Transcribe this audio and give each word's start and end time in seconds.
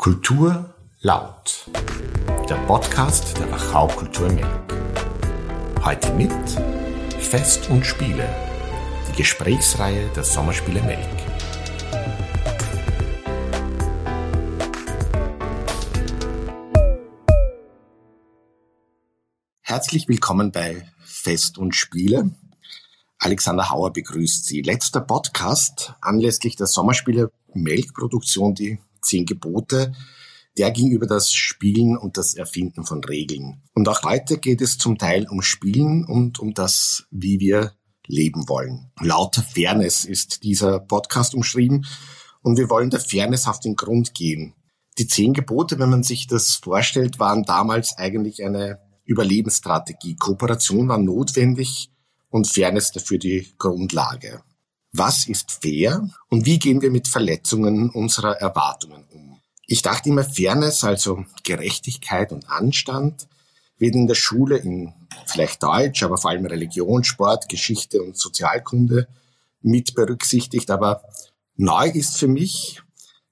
Kultur 0.00 0.74
laut. 1.02 1.68
Der 2.48 2.54
Podcast 2.66 3.36
der 3.36 3.52
Wachau 3.52 3.86
Kultur 3.86 4.30
Melk. 4.32 4.46
Heute 5.84 6.10
mit 6.14 6.32
Fest 7.18 7.68
und 7.68 7.84
Spiele. 7.84 8.26
Die 9.10 9.16
Gesprächsreihe 9.18 10.08
der 10.16 10.24
Sommerspiele 10.24 10.80
Melk. 10.84 11.06
Herzlich 19.60 20.08
willkommen 20.08 20.50
bei 20.50 20.90
Fest 21.04 21.58
und 21.58 21.76
Spiele. 21.76 22.30
Alexander 23.18 23.68
Hauer 23.68 23.92
begrüßt 23.92 24.46
Sie. 24.46 24.62
Letzter 24.62 25.02
Podcast 25.02 25.92
anlässlich 26.00 26.56
der 26.56 26.68
Sommerspiele 26.68 27.30
Melkproduktion, 27.52 28.54
die 28.54 28.78
zehn 29.02 29.26
Gebote, 29.26 29.92
der 30.58 30.70
ging 30.70 30.90
über 30.90 31.06
das 31.06 31.32
Spielen 31.32 31.96
und 31.96 32.16
das 32.16 32.34
Erfinden 32.34 32.84
von 32.84 33.02
Regeln. 33.04 33.62
Und 33.74 33.88
auch 33.88 34.02
heute 34.02 34.38
geht 34.38 34.60
es 34.60 34.78
zum 34.78 34.98
Teil 34.98 35.26
um 35.28 35.42
Spielen 35.42 36.04
und 36.04 36.38
um 36.38 36.54
das, 36.54 37.04
wie 37.10 37.40
wir 37.40 37.72
leben 38.06 38.48
wollen. 38.48 38.90
Lauter 39.00 39.42
Fairness 39.42 40.04
ist 40.04 40.42
dieser 40.42 40.80
Podcast 40.80 41.34
umschrieben 41.34 41.86
und 42.42 42.58
wir 42.58 42.68
wollen 42.68 42.90
der 42.90 43.00
Fairness 43.00 43.46
auf 43.46 43.60
den 43.60 43.76
Grund 43.76 44.14
gehen. 44.14 44.54
Die 44.98 45.06
zehn 45.06 45.32
Gebote, 45.32 45.78
wenn 45.78 45.90
man 45.90 46.02
sich 46.02 46.26
das 46.26 46.56
vorstellt, 46.56 47.18
waren 47.18 47.44
damals 47.44 47.96
eigentlich 47.96 48.44
eine 48.44 48.80
Überlebensstrategie. 49.04 50.16
Kooperation 50.16 50.88
war 50.88 50.98
notwendig 50.98 51.90
und 52.28 52.48
Fairness 52.48 52.92
dafür 52.92 53.18
die 53.18 53.54
Grundlage. 53.58 54.42
Was 54.92 55.28
ist 55.28 55.52
fair 55.52 56.08
und 56.28 56.46
wie 56.46 56.58
gehen 56.58 56.82
wir 56.82 56.90
mit 56.90 57.06
Verletzungen 57.06 57.90
unserer 57.90 58.36
Erwartungen 58.40 59.04
um? 59.12 59.40
Ich 59.66 59.82
dachte 59.82 60.08
immer, 60.08 60.24
Fairness, 60.24 60.82
also 60.82 61.24
Gerechtigkeit 61.44 62.32
und 62.32 62.50
Anstand, 62.50 63.28
wird 63.78 63.94
in 63.94 64.08
der 64.08 64.16
Schule 64.16 64.56
in 64.58 64.92
vielleicht 65.26 65.62
Deutsch, 65.62 66.02
aber 66.02 66.18
vor 66.18 66.30
allem 66.30 66.44
Religion, 66.46 67.04
Sport, 67.04 67.48
Geschichte 67.48 68.02
und 68.02 68.16
Sozialkunde 68.16 69.06
mit 69.62 69.94
berücksichtigt. 69.94 70.70
Aber 70.70 71.02
neu 71.56 71.88
ist 71.88 72.18
für 72.18 72.28
mich, 72.28 72.82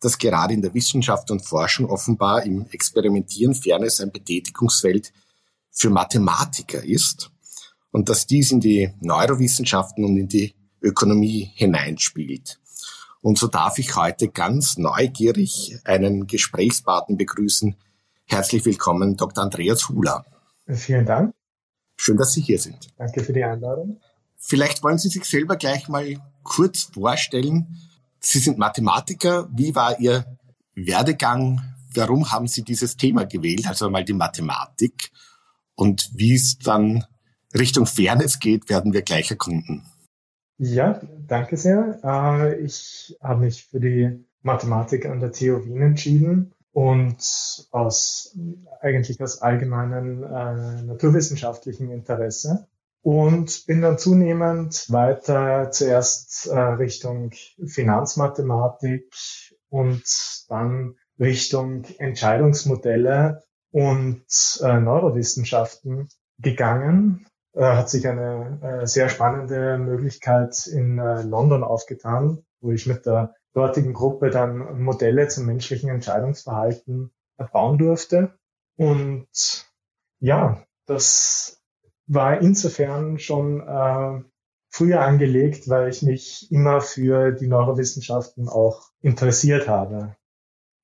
dass 0.00 0.18
gerade 0.18 0.54
in 0.54 0.62
der 0.62 0.74
Wissenschaft 0.74 1.30
und 1.30 1.44
Forschung 1.44 1.86
offenbar 1.86 2.44
im 2.44 2.66
Experimentieren 2.70 3.54
Fairness 3.54 4.00
ein 4.00 4.12
Betätigungsfeld 4.12 5.12
für 5.70 5.90
Mathematiker 5.90 6.84
ist 6.84 7.30
und 7.90 8.08
dass 8.08 8.26
dies 8.26 8.52
in 8.52 8.60
die 8.60 8.94
Neurowissenschaften 9.00 10.04
und 10.04 10.16
in 10.16 10.28
die 10.28 10.54
Ökonomie 10.82 11.50
hineinspielt. 11.54 12.58
Und 13.20 13.38
so 13.38 13.48
darf 13.48 13.78
ich 13.78 13.96
heute 13.96 14.28
ganz 14.28 14.78
neugierig 14.78 15.78
einen 15.84 16.26
Gesprächspartner 16.26 17.16
begrüßen. 17.16 17.76
Herzlich 18.26 18.64
willkommen, 18.64 19.16
Dr. 19.16 19.44
Andreas 19.44 19.88
Hula. 19.88 20.24
Vielen 20.68 21.06
Dank. 21.06 21.34
Schön, 21.96 22.16
dass 22.16 22.32
Sie 22.32 22.42
hier 22.42 22.58
sind. 22.58 22.88
Danke 22.96 23.24
für 23.24 23.32
die 23.32 23.42
Einladung. 23.42 24.00
Vielleicht 24.36 24.82
wollen 24.84 24.98
Sie 24.98 25.08
sich 25.08 25.24
selber 25.24 25.56
gleich 25.56 25.88
mal 25.88 26.06
kurz 26.44 26.82
vorstellen. 26.82 27.76
Sie 28.20 28.38
sind 28.38 28.58
Mathematiker. 28.58 29.48
Wie 29.52 29.74
war 29.74 29.98
Ihr 29.98 30.24
Werdegang? 30.74 31.60
Warum 31.92 32.30
haben 32.30 32.46
Sie 32.46 32.62
dieses 32.62 32.96
Thema 32.96 33.24
gewählt? 33.24 33.66
Also 33.66 33.90
mal 33.90 34.04
die 34.04 34.12
Mathematik. 34.12 35.10
Und 35.74 36.10
wie 36.14 36.34
es 36.34 36.58
dann 36.58 37.04
Richtung 37.54 37.86
Fairness 37.86 38.38
geht, 38.38 38.68
werden 38.68 38.92
wir 38.92 39.02
gleich 39.02 39.30
erkunden. 39.30 39.84
Ja, 40.60 41.00
danke 41.28 41.56
sehr. 41.56 42.00
Äh, 42.02 42.60
ich 42.60 43.16
habe 43.22 43.42
mich 43.42 43.66
für 43.66 43.78
die 43.78 44.24
Mathematik 44.42 45.06
an 45.06 45.20
der 45.20 45.30
TU 45.30 45.64
Wien 45.64 45.80
entschieden 45.82 46.52
und 46.72 47.16
aus 47.70 48.36
eigentlich 48.80 49.22
aus 49.22 49.40
allgemeinen 49.40 50.24
äh, 50.24 50.82
naturwissenschaftlichen 50.82 51.92
Interesse 51.92 52.66
und 53.02 53.66
bin 53.66 53.82
dann 53.82 53.98
zunehmend 53.98 54.90
weiter 54.90 55.70
zuerst 55.70 56.48
äh, 56.48 56.58
Richtung 56.58 57.30
Finanzmathematik 57.64 59.14
und 59.68 60.02
dann 60.48 60.96
Richtung 61.20 61.84
Entscheidungsmodelle 61.98 63.44
und 63.70 64.24
Neurowissenschaften 64.60 66.08
gegangen 66.38 67.26
hat 67.64 67.90
sich 67.90 68.06
eine 68.06 68.60
äh, 68.62 68.86
sehr 68.86 69.08
spannende 69.08 69.78
Möglichkeit 69.78 70.66
in 70.66 70.98
äh, 70.98 71.22
London 71.22 71.64
aufgetan, 71.64 72.44
wo 72.60 72.70
ich 72.70 72.86
mit 72.86 73.06
der 73.06 73.34
dortigen 73.52 73.92
Gruppe 73.92 74.30
dann 74.30 74.80
Modelle 74.82 75.28
zum 75.28 75.46
menschlichen 75.46 75.90
Entscheidungsverhalten 75.90 77.10
erbauen 77.36 77.78
durfte. 77.78 78.38
Und 78.76 79.28
ja, 80.20 80.64
das 80.86 81.60
war 82.06 82.40
insofern 82.40 83.18
schon 83.18 83.60
äh, 83.60 84.22
früher 84.70 85.00
angelegt, 85.00 85.68
weil 85.68 85.88
ich 85.88 86.02
mich 86.02 86.50
immer 86.52 86.80
für 86.80 87.32
die 87.32 87.48
Neurowissenschaften 87.48 88.48
auch 88.48 88.90
interessiert 89.00 89.68
habe. 89.68 90.16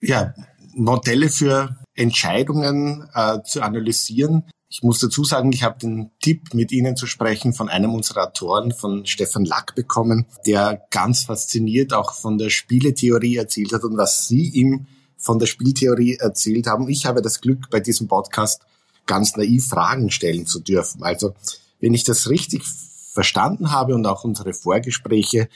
Ja, 0.00 0.34
Modelle 0.74 1.28
für 1.28 1.76
Entscheidungen 1.94 3.08
äh, 3.14 3.42
zu 3.42 3.62
analysieren 3.62 4.50
ich 4.74 4.82
muss 4.82 4.98
dazu 4.98 5.22
sagen, 5.22 5.52
ich 5.52 5.62
habe 5.62 5.78
den 5.78 6.10
Tipp, 6.20 6.52
mit 6.52 6.72
Ihnen 6.72 6.96
zu 6.96 7.06
sprechen, 7.06 7.52
von 7.52 7.68
einem 7.68 7.94
unserer 7.94 8.26
Autoren, 8.26 8.72
von 8.72 9.06
Stefan 9.06 9.44
Lack 9.44 9.76
bekommen, 9.76 10.26
der 10.48 10.82
ganz 10.90 11.22
fasziniert 11.22 11.92
auch 11.92 12.12
von 12.12 12.38
der 12.38 12.50
Spieletheorie 12.50 13.36
erzählt 13.36 13.72
hat 13.72 13.84
und 13.84 13.96
was 13.96 14.26
Sie 14.26 14.48
ihm 14.48 14.88
von 15.16 15.38
der 15.38 15.46
Spieltheorie 15.46 16.16
erzählt 16.16 16.66
haben. 16.66 16.88
Ich 16.88 17.06
habe 17.06 17.22
das 17.22 17.40
Glück, 17.40 17.70
bei 17.70 17.78
diesem 17.78 18.08
Podcast 18.08 18.62
ganz 19.06 19.36
naiv 19.36 19.68
Fragen 19.68 20.10
stellen 20.10 20.44
zu 20.44 20.58
dürfen. 20.58 21.04
Also, 21.04 21.34
wenn 21.78 21.94
ich 21.94 22.02
das 22.02 22.28
richtig 22.28 22.64
verstanden 23.12 23.70
habe 23.70 23.94
und 23.94 24.04
auch 24.08 24.24
unsere 24.24 24.54
Vorgespräche 24.54 25.48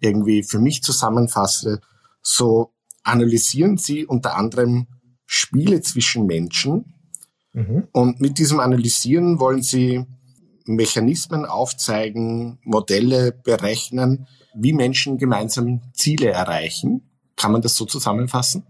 irgendwie 0.00 0.42
für 0.42 0.58
mich 0.58 0.82
zusammenfasse, 0.82 1.80
so 2.20 2.74
analysieren 3.02 3.78
Sie 3.78 4.04
unter 4.04 4.36
anderem 4.36 4.86
Spiele 5.24 5.80
zwischen 5.80 6.26
Menschen, 6.26 6.92
Mhm. 7.56 7.88
Und 7.92 8.20
mit 8.20 8.38
diesem 8.38 8.60
Analysieren 8.60 9.40
wollen 9.40 9.62
Sie 9.62 10.04
Mechanismen 10.66 11.46
aufzeigen, 11.46 12.58
Modelle 12.62 13.32
berechnen, 13.32 14.26
wie 14.54 14.74
Menschen 14.74 15.16
gemeinsam 15.16 15.80
Ziele 15.94 16.28
erreichen. 16.28 17.08
Kann 17.34 17.52
man 17.52 17.62
das 17.62 17.76
so 17.76 17.86
zusammenfassen? 17.86 18.66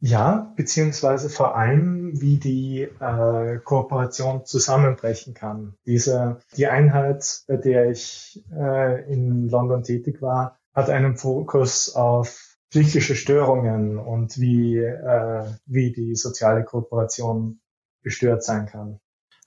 Ja, 0.00 0.52
beziehungsweise 0.56 1.28
vor 1.28 1.56
allem, 1.56 2.20
wie 2.20 2.38
die 2.38 2.82
äh, 2.82 3.58
Kooperation 3.64 4.44
zusammenbrechen 4.44 5.34
kann. 5.34 5.74
Diese, 5.84 6.38
die 6.56 6.68
Einheit, 6.68 7.42
bei 7.48 7.56
der 7.56 7.90
ich 7.90 8.40
äh, 8.52 9.12
in 9.12 9.48
London 9.48 9.82
tätig 9.82 10.22
war, 10.22 10.56
hat 10.72 10.90
einen 10.90 11.16
Fokus 11.16 11.96
auf 11.96 12.56
psychische 12.70 13.16
Störungen 13.16 13.98
und 13.98 14.38
wie, 14.38 14.76
äh, 14.76 15.44
wie 15.66 15.90
die 15.90 16.14
soziale 16.14 16.62
Kooperation 16.62 17.58
gestört 18.02 18.44
sein 18.44 18.66
kann. 18.66 19.00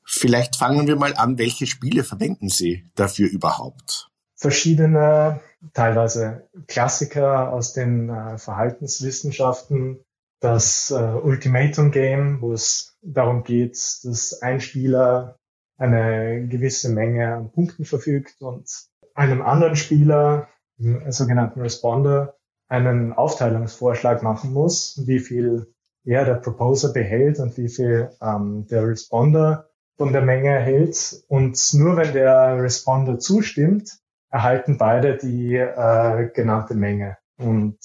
Vielleicht 0.05 0.55
fangen 0.55 0.87
wir 0.87 0.95
mal 0.95 1.13
an, 1.15 1.37
welche 1.37 1.67
Spiele 1.67 2.03
verwenden 2.03 2.49
Sie 2.49 2.89
dafür 2.95 3.29
überhaupt? 3.29 4.09
Verschiedene, 4.35 5.39
teilweise 5.73 6.49
Klassiker 6.67 7.53
aus 7.53 7.73
den 7.73 8.09
äh, 8.09 8.37
Verhaltenswissenschaften, 8.37 10.03
das 10.39 10.89
äh, 10.89 10.95
Ultimatum 10.95 11.91
Game, 11.91 12.41
wo 12.41 12.51
es 12.51 12.97
darum 13.01 13.43
geht, 13.43 13.77
dass 14.03 14.41
ein 14.41 14.59
Spieler 14.59 15.37
eine 15.77 16.47
gewisse 16.47 16.89
Menge 16.89 17.35
an 17.35 17.51
Punkten 17.51 17.85
verfügt 17.85 18.41
und 18.41 18.69
einem 19.13 19.41
anderen 19.41 19.75
Spieler, 19.75 20.47
einen 20.79 21.11
sogenannten 21.11 21.61
Responder, 21.61 22.35
einen 22.67 23.13
Aufteilungsvorschlag 23.13 24.23
machen 24.23 24.53
muss, 24.53 25.01
wie 25.05 25.19
viel 25.19 25.73
ja, 26.03 26.25
der 26.25 26.35
Proposer 26.35 26.93
behält 26.93 27.39
und 27.39 27.57
wie 27.57 27.69
viel 27.69 28.09
ähm, 28.21 28.65
der 28.69 28.87
Responder 28.87 29.69
von 29.97 30.13
der 30.13 30.21
Menge 30.21 30.49
erhält. 30.49 31.23
Und 31.27 31.59
nur 31.73 31.97
wenn 31.97 32.13
der 32.13 32.61
Responder 32.61 33.19
zustimmt, 33.19 33.99
erhalten 34.29 34.77
beide 34.77 35.17
die 35.17 35.55
äh, 35.55 36.29
genannte 36.33 36.73
Menge. 36.73 37.17
Und 37.37 37.77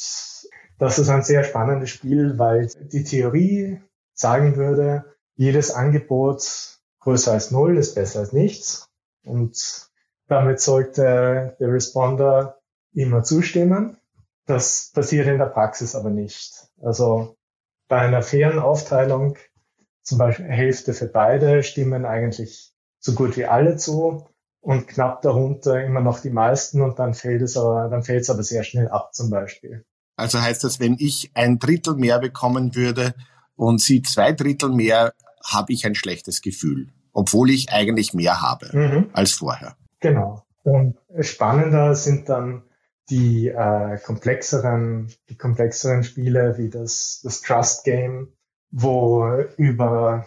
das 0.78 0.98
ist 0.98 1.08
ein 1.08 1.22
sehr 1.22 1.44
spannendes 1.44 1.90
Spiel, 1.90 2.38
weil 2.38 2.70
die 2.92 3.04
Theorie 3.04 3.80
sagen 4.12 4.56
würde, 4.56 5.04
jedes 5.34 5.70
Angebot 5.70 6.78
größer 7.00 7.32
als 7.32 7.50
null 7.50 7.76
ist 7.76 7.94
besser 7.94 8.20
als 8.20 8.32
nichts. 8.32 8.88
Und 9.24 9.90
damit 10.28 10.60
sollte 10.60 11.56
der 11.60 11.72
Responder 11.72 12.58
immer 12.92 13.22
zustimmen. 13.22 13.98
Das 14.46 14.90
passiert 14.94 15.26
in 15.26 15.38
der 15.38 15.46
Praxis 15.46 15.94
aber 15.94 16.10
nicht. 16.10 16.68
Also 16.80 17.35
bei 17.88 17.98
einer 17.98 18.22
fairen 18.22 18.58
Aufteilung, 18.58 19.36
zum 20.02 20.18
Beispiel 20.18 20.46
Hälfte 20.46 20.94
für 20.94 21.06
beide, 21.06 21.62
stimmen 21.62 22.04
eigentlich 22.04 22.72
so 22.98 23.14
gut 23.14 23.36
wie 23.36 23.46
alle 23.46 23.76
zu 23.76 24.26
und 24.60 24.88
knapp 24.88 25.22
darunter 25.22 25.84
immer 25.84 26.00
noch 26.00 26.20
die 26.20 26.30
meisten 26.30 26.80
und 26.80 26.98
dann 26.98 27.14
fällt 27.14 27.42
es 27.42 27.56
aber, 27.56 27.88
dann 27.88 28.02
fällt 28.02 28.22
es 28.22 28.30
aber 28.30 28.42
sehr 28.42 28.64
schnell 28.64 28.88
ab 28.88 29.14
zum 29.14 29.30
Beispiel. 29.30 29.84
Also 30.16 30.40
heißt 30.40 30.64
das, 30.64 30.80
wenn 30.80 30.96
ich 30.98 31.30
ein 31.34 31.58
Drittel 31.58 31.94
mehr 31.94 32.18
bekommen 32.18 32.74
würde 32.74 33.14
und 33.54 33.80
Sie 33.80 34.02
zwei 34.02 34.32
Drittel 34.32 34.70
mehr, 34.70 35.12
habe 35.44 35.72
ich 35.72 35.86
ein 35.86 35.94
schlechtes 35.94 36.40
Gefühl, 36.40 36.88
obwohl 37.12 37.50
ich 37.50 37.70
eigentlich 37.70 38.14
mehr 38.14 38.40
habe 38.40 38.70
mhm. 38.72 39.10
als 39.12 39.32
vorher. 39.32 39.76
Genau. 40.00 40.42
Und 40.64 40.96
spannender 41.20 41.94
sind 41.94 42.28
dann 42.28 42.62
die 43.10 43.48
äh, 43.48 43.98
komplexeren, 43.98 45.12
die 45.28 45.36
komplexeren 45.36 46.02
Spiele 46.02 46.58
wie 46.58 46.68
das, 46.68 47.20
das 47.22 47.40
Trust 47.40 47.84
Game, 47.84 48.32
wo 48.70 49.26
über, 49.56 50.26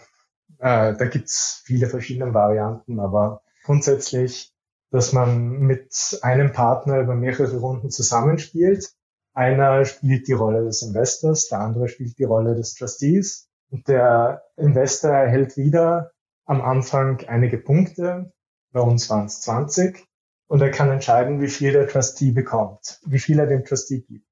äh, 0.58 0.94
da 0.94 1.04
gibt's 1.06 1.62
viele 1.64 1.88
verschiedene 1.88 2.32
Varianten, 2.32 2.98
aber 3.00 3.42
grundsätzlich, 3.64 4.54
dass 4.90 5.12
man 5.12 5.60
mit 5.60 6.18
einem 6.22 6.52
Partner 6.52 7.00
über 7.00 7.14
mehrere 7.14 7.58
Runden 7.58 7.90
zusammenspielt. 7.90 8.92
Einer 9.34 9.84
spielt 9.84 10.26
die 10.26 10.32
Rolle 10.32 10.64
des 10.64 10.82
Investors, 10.82 11.48
der 11.48 11.60
andere 11.60 11.88
spielt 11.88 12.18
die 12.18 12.24
Rolle 12.24 12.56
des 12.56 12.74
Trustees. 12.74 13.48
Und 13.70 13.86
der 13.86 14.42
Investor 14.56 15.12
erhält 15.12 15.56
wieder 15.56 16.10
am 16.44 16.60
Anfang 16.60 17.20
einige 17.28 17.58
Punkte, 17.58 18.32
bei 18.72 18.80
uns 18.80 19.08
waren 19.10 19.26
es 19.26 19.40
20, 19.42 20.04
und 20.50 20.60
er 20.60 20.72
kann 20.72 20.90
entscheiden, 20.90 21.40
wie 21.40 21.48
viel 21.48 21.72
der 21.72 21.86
Trustee 21.86 22.32
bekommt, 22.32 22.98
wie 23.06 23.20
viel 23.20 23.38
er 23.38 23.46
dem 23.46 23.64
Trustee 23.64 24.00
gibt. 24.00 24.26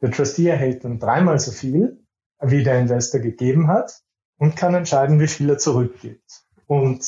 Der 0.00 0.12
Trustee 0.12 0.46
erhält 0.46 0.84
dann 0.84 1.00
dreimal 1.00 1.40
so 1.40 1.50
viel, 1.50 2.00
wie 2.40 2.62
der 2.62 2.78
Investor 2.78 3.20
gegeben 3.20 3.66
hat 3.66 4.00
und 4.38 4.54
kann 4.54 4.74
entscheiden, 4.74 5.18
wie 5.18 5.26
viel 5.26 5.50
er 5.50 5.58
zurückgibt. 5.58 6.44
Und 6.68 7.04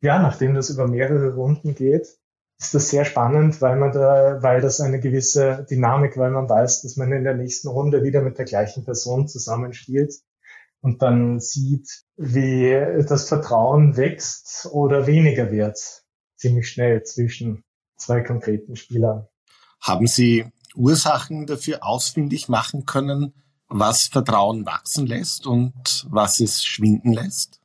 ja, 0.00 0.18
nachdem 0.22 0.54
das 0.54 0.70
über 0.70 0.88
mehrere 0.88 1.34
Runden 1.34 1.74
geht, 1.74 2.06
ist 2.58 2.74
das 2.74 2.88
sehr 2.88 3.04
spannend, 3.04 3.60
weil 3.60 3.76
man 3.76 3.92
da, 3.92 4.42
weil 4.42 4.62
das 4.62 4.80
eine 4.80 4.98
gewisse 4.98 5.66
Dynamik, 5.68 6.16
weil 6.16 6.30
man 6.30 6.48
weiß, 6.48 6.80
dass 6.80 6.96
man 6.96 7.12
in 7.12 7.24
der 7.24 7.34
nächsten 7.34 7.68
Runde 7.68 8.02
wieder 8.04 8.22
mit 8.22 8.38
der 8.38 8.46
gleichen 8.46 8.86
Person 8.86 9.28
zusammenspielt 9.28 10.14
und 10.80 11.02
dann 11.02 11.40
sieht, 11.40 12.04
wie 12.16 12.72
das 13.06 13.28
Vertrauen 13.28 13.98
wächst 13.98 14.66
oder 14.72 15.06
weniger 15.06 15.50
wird, 15.50 15.78
ziemlich 16.36 16.70
schnell 16.70 17.02
zwischen 17.02 17.64
zwei 18.02 18.20
konkreten 18.20 18.76
Spieler. 18.76 19.28
Haben 19.80 20.06
Sie 20.06 20.46
Ursachen 20.74 21.46
dafür 21.46 21.84
ausfindig 21.84 22.48
machen 22.48 22.86
können, 22.86 23.34
was 23.68 24.06
Vertrauen 24.06 24.66
wachsen 24.66 25.06
lässt 25.06 25.46
und 25.46 26.06
was 26.10 26.40
es 26.40 26.64
schwinden 26.64 27.12
lässt? 27.12 27.60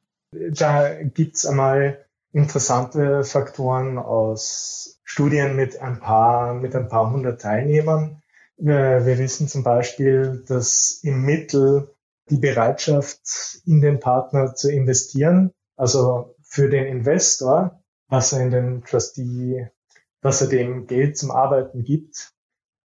Da 0.51 1.03
gibt's 1.03 1.45
einmal 1.45 2.05
interessante 2.31 3.23
Faktoren 3.23 3.97
aus 3.97 4.99
Studien 5.03 5.55
mit 5.55 5.79
ein 5.79 5.99
paar, 5.99 6.53
mit 6.53 6.75
ein 6.75 6.89
paar 6.89 7.11
hundert 7.11 7.41
Teilnehmern. 7.41 8.21
Wir, 8.57 9.05
wir 9.05 9.17
wissen 9.17 9.47
zum 9.47 9.63
Beispiel, 9.63 10.43
dass 10.47 10.99
im 11.03 11.21
Mittel 11.23 11.93
die 12.29 12.37
Bereitschaft, 12.37 13.61
in 13.65 13.81
den 13.81 13.99
Partner 13.99 14.53
zu 14.53 14.71
investieren, 14.71 15.51
also 15.77 16.35
für 16.43 16.69
den 16.69 16.85
Investor, 16.85 17.81
was 18.09 18.33
er 18.33 18.41
in 18.41 18.51
den 18.51 18.83
Trustee 18.83 19.69
dass 20.21 20.41
er 20.41 20.47
dem 20.47 20.87
Geld 20.87 21.17
zum 21.17 21.31
Arbeiten 21.31 21.83
gibt, 21.83 22.33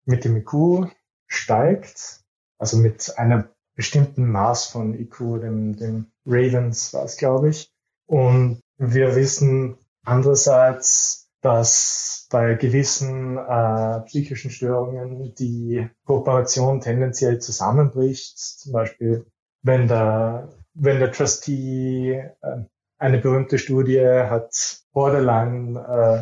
mit 0.05 0.25
dem 0.25 0.37
IQ 0.37 0.91
steigt, 1.27 2.21
also 2.57 2.77
mit 2.77 3.17
einer 3.17 3.49
bestimmten 3.75 4.29
Maß 4.29 4.65
von 4.67 4.93
IQ, 4.93 5.41
dem, 5.41 5.75
dem 5.75 6.11
Ravens 6.25 6.93
war 6.93 7.05
es, 7.05 7.17
glaube 7.17 7.49
ich. 7.49 7.71
Und 8.05 8.61
wir 8.77 9.15
wissen 9.15 9.77
andererseits, 10.03 11.29
dass 11.41 12.27
bei 12.29 12.53
gewissen 12.55 13.37
äh, 13.37 14.01
psychischen 14.05 14.49
Störungen 14.49 15.33
die 15.35 15.89
Kooperation 16.05 16.79
tendenziell 16.79 17.39
zusammenbricht. 17.39 18.37
Zum 18.37 18.71
Beispiel, 18.71 19.25
wenn 19.61 19.87
der, 19.87 20.49
wenn 20.73 20.99
der 20.99 21.11
Trustee 21.11 22.31
äh, 22.41 22.57
eine 22.97 23.17
berühmte 23.17 23.57
Studie 23.57 23.99
hat 24.01 24.83
Borderline 24.93 25.79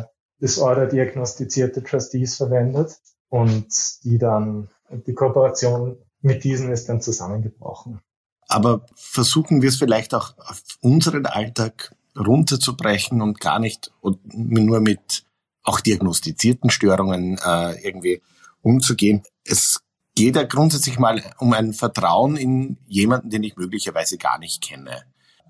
äh, 0.08 0.12
Disorder 0.42 0.86
diagnostizierte 0.86 1.82
Trustees 1.84 2.36
verwendet 2.36 2.98
und 3.28 3.68
die 4.04 4.18
dann, 4.18 4.68
die 5.06 5.14
Kooperation 5.14 5.96
mit 6.20 6.44
diesen 6.44 6.70
ist 6.70 6.88
dann 6.88 7.00
zusammengebrochen. 7.00 8.00
Aber 8.48 8.84
versuchen 8.94 9.62
wir 9.62 9.68
es 9.68 9.76
vielleicht 9.76 10.14
auch 10.14 10.36
auf 10.38 10.62
unseren 10.80 11.26
Alltag 11.26 11.94
runterzubrechen 12.18 13.22
und 13.22 13.40
gar 13.40 13.58
nicht 13.60 13.92
nur 14.02 14.80
mit 14.80 15.24
auch 15.62 15.80
diagnostizierten 15.80 16.70
Störungen 16.70 17.38
äh, 17.44 17.80
irgendwie 17.86 18.20
umzugehen. 18.60 19.22
Es 19.44 19.80
geht 20.14 20.36
ja 20.36 20.42
grundsätzlich 20.42 20.98
mal 20.98 21.22
um 21.38 21.52
ein 21.52 21.72
Vertrauen 21.72 22.36
in 22.36 22.78
jemanden, 22.86 23.30
den 23.30 23.44
ich 23.44 23.56
möglicherweise 23.56 24.18
gar 24.18 24.38
nicht 24.38 24.60
kenne. 24.62 25.04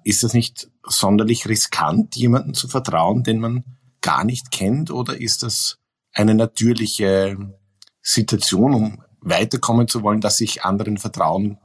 Ist 0.05 0.23
es 0.23 0.35
nicht 0.35 0.71
sonderlich 0.87 1.49
riskant, 1.49 2.15
jemanden 2.17 2.55
zu 2.55 2.69
vertrauen, 2.69 3.25
den 3.25 3.41
man 3.41 3.65
gar 4.03 4.25
nicht 4.25 4.51
kennt 4.51 4.91
oder 4.91 5.19
ist 5.19 5.43
das 5.43 5.79
eine 6.13 6.35
natürliche 6.35 7.37
Situation, 8.03 8.75
um 8.75 9.03
weiterkommen 9.21 9.89
zu 9.89 10.03
wollen, 10.03 10.21
dass 10.21 10.41
ich 10.41 10.65
anderen 10.65 10.99
vertrauen 10.99 11.59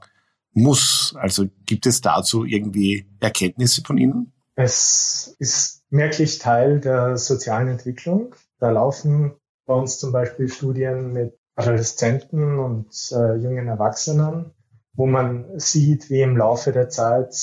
muss? 0.52 1.14
Also 1.18 1.46
gibt 1.66 1.86
es 1.86 2.00
dazu 2.00 2.44
irgendwie 2.44 3.06
Erkenntnisse 3.20 3.82
von 3.82 3.98
Ihnen? 3.98 4.32
Es 4.54 5.36
ist 5.38 5.82
merklich 5.90 6.38
Teil 6.38 6.80
der 6.80 7.16
sozialen 7.16 7.68
Entwicklung. 7.68 8.34
Da 8.58 8.70
laufen 8.70 9.34
bei 9.66 9.74
uns 9.74 9.98
zum 9.98 10.12
Beispiel 10.12 10.48
Studien 10.48 11.12
mit 11.12 11.38
Adoleszenten 11.54 12.58
und 12.58 12.88
äh, 13.12 13.36
jungen 13.36 13.68
Erwachsenen, 13.68 14.52
wo 14.94 15.06
man 15.06 15.58
sieht, 15.58 16.08
wie 16.08 16.22
im 16.22 16.36
Laufe 16.36 16.72
der 16.72 16.88
Zeit 16.88 17.34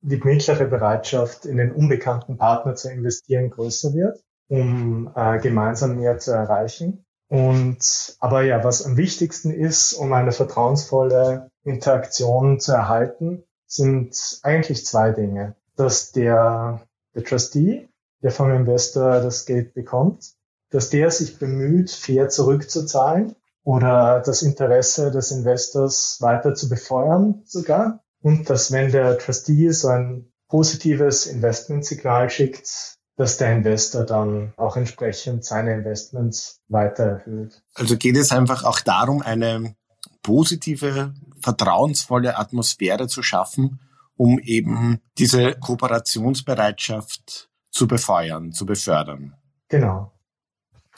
die 0.00 0.18
mittlere 0.18 0.66
Bereitschaft, 0.66 1.46
in 1.46 1.56
den 1.56 1.72
unbekannten 1.72 2.36
Partner 2.36 2.76
zu 2.76 2.90
investieren, 2.90 3.50
größer 3.50 3.92
wird 3.92 4.25
um 4.48 5.10
äh, 5.14 5.38
gemeinsam 5.38 5.96
mehr 5.96 6.18
zu 6.18 6.32
erreichen. 6.32 7.04
Und 7.28 8.16
aber 8.20 8.42
ja, 8.42 8.62
was 8.62 8.84
am 8.84 8.96
wichtigsten 8.96 9.50
ist, 9.50 9.94
um 9.94 10.12
eine 10.12 10.32
vertrauensvolle 10.32 11.50
Interaktion 11.64 12.60
zu 12.60 12.72
erhalten, 12.72 13.42
sind 13.66 14.40
eigentlich 14.42 14.86
zwei 14.86 15.10
Dinge. 15.10 15.56
Dass 15.74 16.12
der, 16.12 16.86
der 17.14 17.24
Trustee, 17.24 17.88
der 18.22 18.30
vom 18.30 18.50
Investor 18.52 19.20
das 19.20 19.44
Geld 19.44 19.74
bekommt, 19.74 20.32
dass 20.70 20.90
der 20.90 21.10
sich 21.10 21.38
bemüht, 21.38 21.90
fair 21.90 22.28
zurückzuzahlen 22.28 23.34
oder 23.64 24.22
das 24.24 24.42
Interesse 24.42 25.10
des 25.10 25.32
Investors 25.32 26.18
weiter 26.20 26.54
zu 26.54 26.68
befeuern 26.68 27.42
sogar. 27.44 28.04
Und 28.22 28.48
dass 28.48 28.72
wenn 28.72 28.92
der 28.92 29.18
Trustee 29.18 29.70
so 29.70 29.88
ein 29.88 30.32
positives 30.48 31.26
Investmentsignal 31.26 32.30
schickt, 32.30 32.96
dass 33.16 33.38
der 33.38 33.56
Investor 33.56 34.04
dann 34.04 34.52
auch 34.56 34.76
entsprechend 34.76 35.44
seine 35.44 35.74
Investments 35.74 36.60
weiter 36.68 37.04
erhöht. 37.04 37.62
Also 37.74 37.96
geht 37.96 38.16
es 38.16 38.30
einfach 38.30 38.64
auch 38.64 38.80
darum, 38.80 39.22
eine 39.22 39.74
positive, 40.22 41.14
vertrauensvolle 41.40 42.36
Atmosphäre 42.38 43.08
zu 43.08 43.22
schaffen, 43.22 43.80
um 44.16 44.38
eben 44.38 45.00
diese 45.18 45.54
Kooperationsbereitschaft 45.54 47.48
zu 47.70 47.86
befeuern, 47.86 48.52
zu 48.52 48.66
befördern. 48.66 49.34
Genau. 49.68 50.12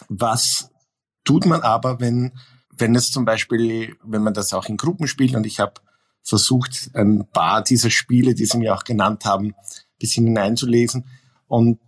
Was 0.08 0.70
tut 1.24 1.46
man 1.46 1.62
aber, 1.62 2.00
wenn, 2.00 2.32
wenn 2.70 2.94
es 2.94 3.10
zum 3.10 3.24
Beispiel, 3.24 3.96
wenn 4.02 4.22
man 4.22 4.34
das 4.34 4.52
auch 4.52 4.66
in 4.66 4.76
Gruppen 4.76 5.06
spielt 5.06 5.34
und 5.34 5.46
ich 5.46 5.60
habe 5.60 5.74
versucht, 6.22 6.90
ein 6.94 7.26
paar 7.32 7.62
dieser 7.62 7.90
Spiele, 7.90 8.34
die 8.34 8.46
Sie 8.46 8.58
mir 8.58 8.74
auch 8.74 8.84
genannt 8.84 9.24
haben, 9.24 9.54
bisschen 9.98 10.26
hineinzulesen. 10.26 11.06
Und 11.46 11.78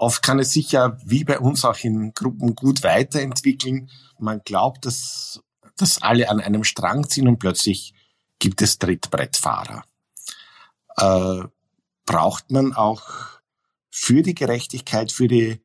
Oft 0.00 0.22
kann 0.22 0.38
es 0.38 0.52
sich 0.52 0.72
ja 0.72 0.96
wie 1.04 1.24
bei 1.24 1.38
uns 1.38 1.62
auch 1.66 1.76
in 1.80 2.14
Gruppen 2.14 2.54
gut 2.54 2.82
weiterentwickeln. 2.82 3.90
Man 4.18 4.40
glaubt, 4.42 4.86
dass, 4.86 5.42
dass 5.76 6.00
alle 6.00 6.30
an 6.30 6.40
einem 6.40 6.64
Strang 6.64 7.06
ziehen 7.06 7.28
und 7.28 7.38
plötzlich 7.38 7.92
gibt 8.38 8.62
es 8.62 8.78
Trittbrettfahrer. 8.78 9.84
Äh, 10.96 11.42
braucht 12.06 12.50
man 12.50 12.72
auch 12.72 13.02
für 13.90 14.22
die 14.22 14.34
Gerechtigkeit, 14.34 15.12
für 15.12 15.28
die, 15.28 15.60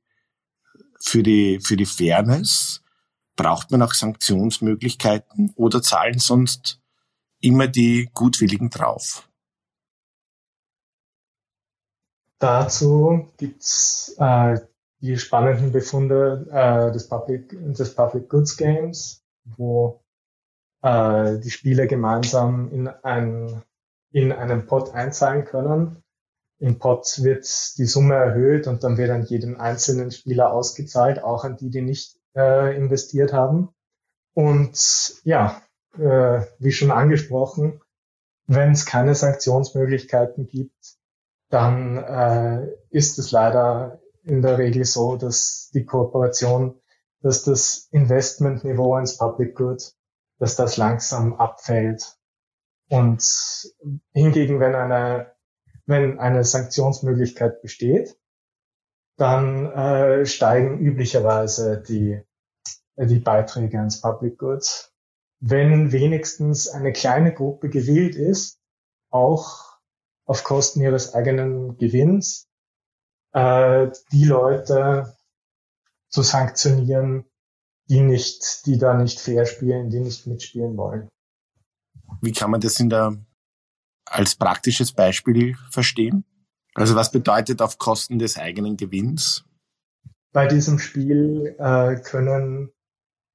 für 0.99 1.23
die, 1.23 1.61
für 1.61 1.77
die 1.77 1.85
Fairness, 1.85 2.81
braucht 3.37 3.71
man 3.71 3.81
auch 3.83 3.93
Sanktionsmöglichkeiten 3.93 5.53
oder 5.55 5.81
zahlen 5.81 6.19
sonst 6.19 6.81
immer 7.39 7.69
die 7.69 8.09
Gutwilligen 8.13 8.69
drauf? 8.69 9.29
Dazu 12.39 13.29
gibt's 13.37 14.15
äh, 14.19 14.59
die 14.99 15.17
spannenden 15.17 15.71
Befunde 15.71 16.47
äh, 16.51 16.91
des, 16.91 17.07
Public, 17.07 17.49
des 17.51 17.95
Public 17.95 18.29
Goods 18.29 18.57
Games, 18.57 19.23
wo 19.45 20.03
äh, 20.81 21.39
die 21.39 21.51
Spieler 21.51 21.87
gemeinsam 21.87 22.71
in, 22.71 22.87
ein, 22.87 23.63
in 24.11 24.31
einen 24.31 24.65
Pot 24.65 24.93
einzahlen 24.93 25.45
können. 25.45 26.03
Im 26.59 26.79
Pot 26.79 27.21
wird 27.23 27.45
die 27.77 27.85
Summe 27.85 28.15
erhöht 28.15 28.67
und 28.67 28.83
dann 28.83 28.97
wird 28.97 29.11
an 29.11 29.25
jedem 29.25 29.59
einzelnen 29.59 30.11
Spieler 30.11 30.53
ausgezahlt, 30.53 31.21
auch 31.21 31.43
an 31.43 31.57
die, 31.57 31.69
die 31.69 31.81
nicht 31.81 32.17
äh, 32.35 32.75
investiert 32.75 33.33
haben. 33.33 33.69
Und 34.33 35.21
ja, 35.23 35.61
äh, 35.97 36.41
wie 36.59 36.71
schon 36.71 36.91
angesprochen, 36.91 37.81
wenn 38.47 38.71
es 38.71 38.85
keine 38.85 39.15
Sanktionsmöglichkeiten 39.15 40.47
gibt, 40.47 40.97
dann 41.55 41.97
äh, 41.97 42.67
ist 42.89 43.17
es 43.17 43.31
leider 43.31 44.01
in 44.23 44.41
der 44.41 44.57
Regel 44.57 44.83
so, 44.83 45.15
dass 45.15 45.69
die 45.73 45.85
Kooperation, 45.85 46.81
dass 47.21 47.45
das 47.45 47.87
Investmentniveau 47.91 48.97
ins 48.97 49.17
Public 49.17 49.55
Good, 49.55 49.93
dass 50.37 50.57
das 50.57 50.75
langsam 50.75 51.35
abfällt. 51.35 52.17
Und 52.89 53.23
hingegen, 54.11 54.59
wenn 54.59 54.75
eine, 54.75 55.33
wenn 55.85 56.19
eine 56.19 56.43
Sanktionsmöglichkeit 56.43 57.61
besteht, 57.61 58.17
dann 59.15 59.71
äh, 59.71 60.25
steigen 60.25 60.79
üblicherweise 60.79 61.81
die, 61.81 62.21
die 62.97 63.19
Beiträge 63.19 63.77
ins 63.77 64.01
Public 64.01 64.39
Goods. 64.39 64.93
Wenn 65.39 65.93
wenigstens 65.93 66.67
eine 66.67 66.91
kleine 66.91 67.33
Gruppe 67.33 67.69
gewillt 67.69 68.17
ist, 68.17 68.59
auch 69.09 69.74
auf 70.25 70.43
Kosten 70.43 70.81
ihres 70.81 71.13
eigenen 71.13 71.77
Gewinns, 71.77 72.47
äh, 73.33 73.91
die 74.11 74.25
Leute 74.25 75.15
zu 76.09 76.21
sanktionieren, 76.21 77.25
die 77.89 78.01
nicht, 78.01 78.65
die 78.65 78.77
da 78.77 78.93
nicht 78.95 79.19
fair 79.19 79.45
spielen, 79.45 79.89
die 79.89 79.99
nicht 79.99 80.25
mitspielen 80.25 80.75
wollen. 80.77 81.07
Wie 82.21 82.31
kann 82.31 82.51
man 82.51 82.61
das 82.61 82.79
in 82.79 82.89
der, 82.89 83.17
als 84.05 84.35
praktisches 84.35 84.91
Beispiel 84.91 85.55
verstehen? 85.69 86.25
Also 86.73 86.95
was 86.95 87.11
bedeutet 87.11 87.61
auf 87.61 87.77
Kosten 87.77 88.19
des 88.19 88.37
eigenen 88.37 88.77
Gewinns? 88.77 89.45
Bei 90.33 90.47
diesem 90.47 90.79
Spiel 90.79 91.55
äh, 91.57 91.95
können, 92.01 92.71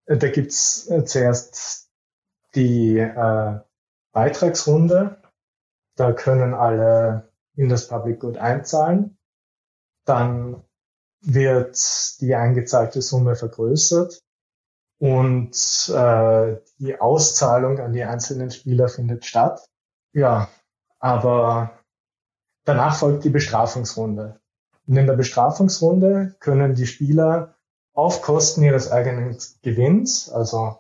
äh, 0.07 0.19
da 0.19 0.29
gibt's 0.29 0.89
äh, 0.91 1.05
zuerst 1.05 1.91
die 2.55 2.99
äh, 2.99 3.61
Beitragsrunde. 4.13 5.20
Da 6.01 6.13
können 6.13 6.55
alle 6.55 7.31
in 7.57 7.69
das 7.69 7.89
Public 7.89 8.21
Good 8.21 8.39
einzahlen. 8.39 9.19
Dann 10.07 10.63
wird 11.21 11.77
die 12.21 12.35
eingezahlte 12.35 13.03
Summe 13.03 13.37
vergrößert 13.37 14.23
und 14.99 15.53
äh, 15.95 16.57
die 16.79 17.01
Auszahlung 17.01 17.79
an 17.79 17.93
die 17.93 18.05
einzelnen 18.05 18.51
Spieler 18.51 18.89
findet 18.89 19.27
statt. 19.27 19.69
Ja, 20.13 20.49
aber 20.99 21.81
Danach 22.65 22.97
folgt 22.97 23.25
die 23.25 23.31
Bestrafungsrunde. 23.31 24.41
Und 24.87 24.97
in 24.97 25.07
der 25.07 25.15
Bestrafungsrunde 25.15 26.37
können 26.41 26.75
die 26.75 26.87
Spieler 26.87 27.57
auf 27.95 28.23
Kosten 28.23 28.63
ihres 28.63 28.91
eigenen 28.91 29.37
Gewinns, 29.63 30.31
also 30.31 30.79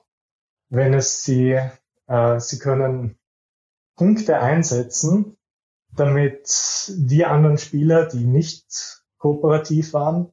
wenn 0.69 0.95
es 0.95 1.23
sie, 1.23 1.59
äh, 2.07 2.39
sie 2.39 2.59
können 2.59 3.19
Punkte 4.01 4.41
einsetzen, 4.41 5.37
damit 5.95 6.91
die 6.97 7.27
anderen 7.27 7.59
Spieler, 7.59 8.07
die 8.07 8.25
nicht 8.25 9.05
kooperativ 9.19 9.93
waren, 9.93 10.33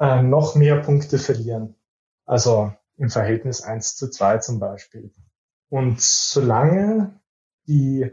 äh, 0.00 0.20
noch 0.20 0.56
mehr 0.56 0.82
Punkte 0.82 1.20
verlieren. 1.20 1.76
Also 2.26 2.72
im 2.96 3.08
Verhältnis 3.08 3.62
1 3.62 3.94
zu 3.94 4.10
2 4.10 4.38
zum 4.38 4.58
Beispiel. 4.58 5.14
Und 5.68 6.00
solange 6.00 7.20
die 7.68 8.10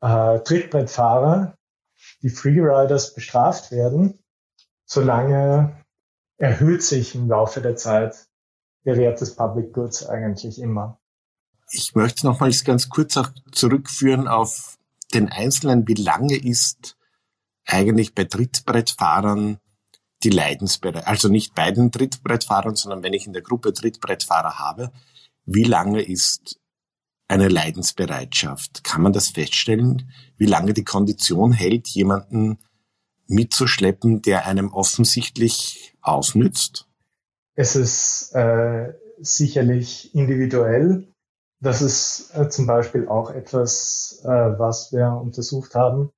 äh, 0.00 0.38
Trittbrettfahrer 0.38 1.58
die 2.22 2.30
Freeriders 2.30 3.12
bestraft 3.12 3.72
werden, 3.72 4.22
solange 4.84 5.84
erhöht 6.36 6.84
sich 6.84 7.16
im 7.16 7.28
Laufe 7.28 7.60
der 7.60 7.74
Zeit 7.74 8.28
der 8.84 8.98
Wert 8.98 9.20
des 9.20 9.34
Public 9.34 9.72
Goods 9.72 10.06
eigentlich 10.06 10.60
immer. 10.60 11.00
Ich 11.70 11.94
möchte 11.94 12.26
nochmals 12.26 12.64
ganz 12.64 12.88
kurz 12.88 13.16
auch 13.16 13.30
zurückführen 13.52 14.28
auf 14.28 14.78
den 15.14 15.28
Einzelnen. 15.28 15.86
Wie 15.88 15.94
lange 15.94 16.36
ist 16.36 16.96
eigentlich 17.64 18.14
bei 18.14 18.24
Trittbrettfahrern 18.24 19.58
die 20.22 20.30
Leidensbereitschaft, 20.30 21.08
also 21.08 21.28
nicht 21.28 21.54
bei 21.54 21.70
den 21.70 21.92
Trittbrettfahrern, 21.92 22.76
sondern 22.76 23.02
wenn 23.02 23.12
ich 23.12 23.26
in 23.26 23.32
der 23.32 23.42
Gruppe 23.42 23.72
Trittbrettfahrer 23.72 24.58
habe, 24.58 24.92
wie 25.44 25.64
lange 25.64 26.02
ist 26.02 26.58
eine 27.28 27.48
Leidensbereitschaft. 27.48 28.84
Kann 28.84 29.02
man 29.02 29.12
das 29.12 29.28
feststellen, 29.28 30.10
wie 30.36 30.46
lange 30.46 30.74
die 30.74 30.84
Kondition 30.84 31.52
hält, 31.52 31.88
jemanden 31.88 32.58
mitzuschleppen, 33.26 34.22
der 34.22 34.46
einem 34.46 34.72
offensichtlich 34.72 35.94
ausnützt? 36.00 36.86
Es 37.54 37.74
ist 37.74 38.32
äh, 38.34 38.92
sicherlich 39.18 40.14
individuell. 40.14 41.08
Das 41.60 41.82
ist 41.82 42.34
äh, 42.34 42.48
zum 42.48 42.66
Beispiel 42.66 43.08
auch 43.08 43.30
etwas, 43.30 44.20
äh, 44.24 44.28
was 44.28 44.92
wir 44.92 45.08
untersucht 45.12 45.74
haben, 45.74 46.10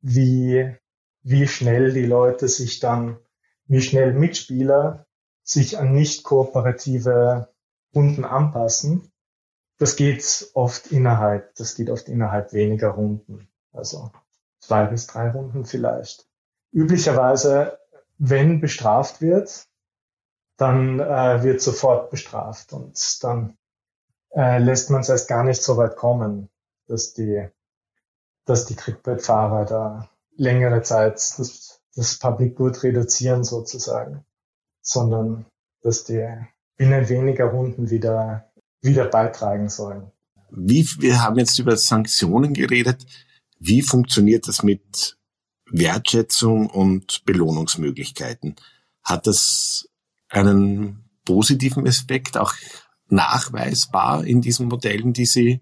wie, 0.00 0.74
wie 1.22 1.46
schnell 1.46 1.92
die 1.92 2.06
Leute 2.06 2.48
sich 2.48 2.80
dann, 2.80 3.18
wie 3.66 3.82
schnell 3.82 4.14
Mitspieler 4.14 5.06
sich 5.42 5.78
an 5.78 5.92
nicht 5.92 6.24
kooperative 6.24 7.48
Runden 7.94 8.24
anpassen 8.24 9.12
das 9.78 9.94
geht 9.94 10.50
oft 10.54 10.88
innerhalb, 10.88 11.54
das 11.54 11.76
geht 11.76 11.88
oft 11.88 12.08
innerhalb 12.08 12.52
weniger 12.52 12.88
Runden. 12.88 13.48
Also 13.72 14.10
zwei 14.58 14.84
bis 14.86 15.06
drei 15.06 15.30
Runden 15.30 15.64
vielleicht. 15.64 16.28
Üblicherweise, 16.72 17.78
wenn 18.18 18.60
bestraft 18.60 19.22
wird, 19.22 19.66
dann 20.56 20.98
äh, 20.98 21.44
wird 21.44 21.62
sofort 21.62 22.10
bestraft 22.10 22.72
und 22.72 23.22
dann 23.22 23.56
äh, 24.38 24.58
lässt 24.58 24.90
man 24.90 25.00
es 25.00 25.08
erst 25.08 25.28
gar 25.28 25.42
nicht 25.42 25.62
so 25.62 25.76
weit 25.76 25.96
kommen, 25.96 26.48
dass 26.86 27.12
die, 27.12 27.48
dass 28.44 28.66
die 28.66 28.76
Trittbrettfahrer 28.76 29.64
da 29.64 30.10
längere 30.36 30.82
Zeit 30.82 31.14
das, 31.14 31.80
das 31.94 32.18
Public 32.18 32.56
Good 32.56 32.82
reduzieren 32.84 33.42
sozusagen, 33.42 34.24
sondern 34.80 35.46
dass 35.82 36.04
die 36.04 36.24
binnen 36.76 37.08
weniger 37.08 37.46
Runden 37.46 37.90
wieder 37.90 38.48
wieder 38.80 39.06
beitragen 39.06 39.68
sollen. 39.68 40.10
Wie, 40.50 40.86
wir 40.98 41.22
haben 41.22 41.38
jetzt 41.38 41.58
über 41.58 41.76
Sanktionen 41.76 42.54
geredet. 42.54 43.04
Wie 43.58 43.82
funktioniert 43.82 44.48
das 44.48 44.62
mit 44.62 45.16
Wertschätzung 45.70 46.70
und 46.70 47.24
Belohnungsmöglichkeiten? 47.24 48.56
Hat 49.02 49.26
das 49.26 49.88
einen 50.28 51.04
positiven 51.24 51.86
Aspekt, 51.86 52.38
auch 52.38 52.54
nachweisbar 53.10 54.24
in 54.24 54.40
diesen 54.40 54.68
Modellen, 54.68 55.12
die 55.12 55.26
Sie 55.26 55.60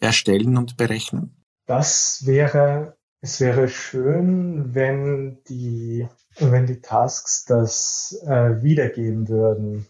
erstellen 0.00 0.56
und 0.56 0.76
berechnen? 0.76 1.44
Das 1.66 2.22
wäre, 2.24 2.96
es 3.20 3.40
wäre 3.40 3.68
schön, 3.68 4.74
wenn 4.74 5.38
die, 5.48 6.06
wenn 6.38 6.66
die 6.66 6.80
Tasks 6.80 7.44
das 7.44 8.22
äh, 8.26 8.62
wiedergeben 8.62 9.28
würden. 9.28 9.86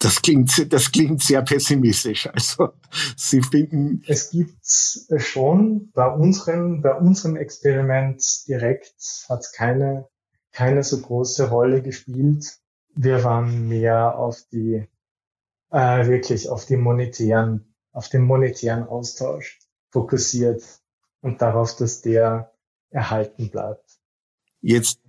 Das 0.00 0.22
klingt, 0.22 0.72
das 0.72 0.92
klingt 0.92 1.22
sehr 1.22 1.42
pessimistisch. 1.42 2.28
Also, 2.32 2.70
Sie 3.16 3.42
finden. 3.42 4.02
Es 4.06 4.30
gibt 4.30 4.58
schon 4.64 5.90
bei 5.92 6.06
unseren, 6.06 6.82
bei 6.82 6.94
unserem 6.94 7.36
Experiment 7.36 8.22
direkt 8.46 8.94
hat 9.28 9.40
es 9.40 9.52
keine, 9.52 10.06
keine 10.52 10.84
so 10.84 11.00
große 11.00 11.50
Rolle 11.50 11.82
gespielt. 11.82 12.58
Wir 12.94 13.24
waren 13.24 13.68
mehr 13.68 14.16
auf 14.16 14.38
die, 14.52 14.86
äh, 15.70 16.06
wirklich 16.06 16.48
auf 16.48 16.66
die 16.66 16.76
monetären, 16.76 17.74
auf 17.92 18.08
den 18.08 18.22
monetären 18.22 18.84
Austausch 18.84 19.58
fokussiert 19.90 20.62
und 21.20 21.42
darauf, 21.42 21.76
dass 21.76 22.02
der 22.02 22.52
erhalten 22.90 23.50
bleibt. 23.50 23.98
Jetzt 24.60 25.00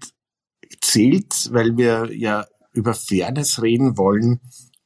zählt, 0.81 1.49
weil 1.51 1.77
wir 1.77 2.09
ja 2.13 2.45
über 2.71 2.93
Fairness 2.93 3.61
reden 3.61 3.97
wollen, 3.97 4.39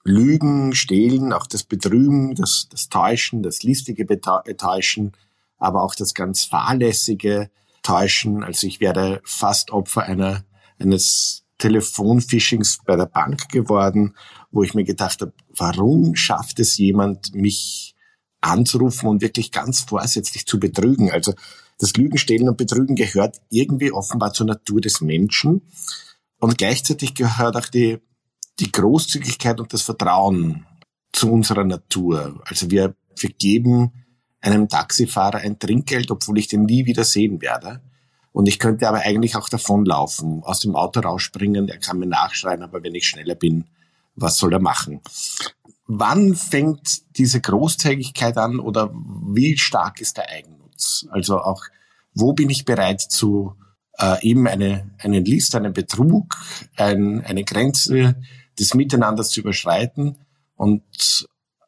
Lügen, 0.03 0.75
Stehlen, 0.75 1.31
auch 1.31 1.47
das 1.47 1.63
Betrügen, 1.63 2.35
das, 2.35 2.67
das 2.69 2.89
Täuschen, 2.89 3.41
das 3.41 3.63
listige 3.63 4.05
Täuschen, 4.19 5.13
aber 5.57 5.81
auch 5.81 5.95
das 5.95 6.13
ganz 6.13 6.43
fahrlässige 6.43 7.49
Täuschen. 7.83 8.43
Also 8.43 8.67
ich 8.67 8.81
werde 8.81 9.21
fast 9.23 9.71
Opfer 9.71 10.03
einer, 10.03 10.43
eines 10.77 11.42
Telefonphishings 11.63 12.79
bei 12.85 12.95
der 12.95 13.05
Bank 13.05 13.49
geworden, 13.49 14.15
wo 14.51 14.63
ich 14.63 14.73
mir 14.73 14.83
gedacht 14.83 15.21
habe, 15.21 15.33
warum 15.55 16.15
schafft 16.15 16.59
es 16.59 16.77
jemand, 16.77 17.33
mich 17.33 17.95
anzurufen 18.41 19.07
und 19.07 19.21
wirklich 19.21 19.51
ganz 19.51 19.81
vorsätzlich 19.81 20.45
zu 20.45 20.59
betrügen? 20.59 21.11
Also 21.11 21.33
das 21.79 21.93
Lügen, 21.93 22.17
Stehlen 22.17 22.49
und 22.49 22.57
Betrügen 22.57 22.95
gehört 22.95 23.41
irgendwie 23.49 23.91
offenbar 23.91 24.33
zur 24.33 24.47
Natur 24.47 24.81
des 24.81 25.01
Menschen. 25.01 25.61
Und 26.39 26.57
gleichzeitig 26.57 27.15
gehört 27.15 27.55
auch 27.55 27.67
die 27.67 27.99
die 28.59 28.71
Großzügigkeit 28.71 29.59
und 29.59 29.73
das 29.73 29.81
Vertrauen 29.81 30.65
zu 31.11 31.31
unserer 31.31 31.63
Natur. 31.63 32.41
Also 32.45 32.69
wir, 32.69 32.95
wir 33.17 33.29
geben 33.31 33.91
einem 34.41 34.67
Taxifahrer 34.67 35.39
ein 35.39 35.57
Trinkgeld, 35.57 36.11
obwohl 36.11 36.37
ich 36.37 36.47
den 36.47 36.65
nie 36.65 36.85
wieder 36.85 37.03
sehen 37.03 37.41
werde. 37.41 37.81
Und 38.33 38.47
ich 38.47 38.59
könnte 38.59 38.89
aber 38.89 38.99
eigentlich 38.99 39.35
auch 39.35 39.47
davonlaufen, 39.47 40.43
aus 40.43 40.59
dem 40.59 40.75
Auto 40.75 40.99
rausspringen, 40.99 41.69
er 41.69 41.77
kann 41.77 41.99
mir 41.99 42.07
nachschreien, 42.07 42.63
aber 42.63 42.83
wenn 42.83 42.95
ich 42.95 43.07
schneller 43.07 43.35
bin, 43.35 43.65
was 44.15 44.37
soll 44.37 44.53
er 44.53 44.59
machen? 44.59 45.01
wann 45.87 46.35
fängt 46.35 47.17
diese 47.17 47.41
Großzügigkeit 47.41 48.37
an 48.37 48.59
oder 48.59 48.91
wie 48.93 49.57
stark 49.57 50.01
ist 50.01 50.17
der 50.17 50.29
Eigennutz? 50.29 51.05
Also 51.11 51.39
auch, 51.39 51.63
wo 52.13 52.33
bin 52.33 52.49
ich 52.49 52.65
bereit 52.65 53.01
zu 53.01 53.55
äh, 53.99 54.25
eben 54.27 54.47
eine, 54.47 54.91
einen 54.99 55.25
List, 55.25 55.55
einen 55.55 55.73
Betrug, 55.73 56.37
ein, 56.77 57.23
eine 57.25 57.43
Grenze 57.43 58.15
des 58.57 58.73
Miteinanders 58.73 59.29
zu 59.29 59.41
überschreiten? 59.41 60.17
Und 60.55 61.27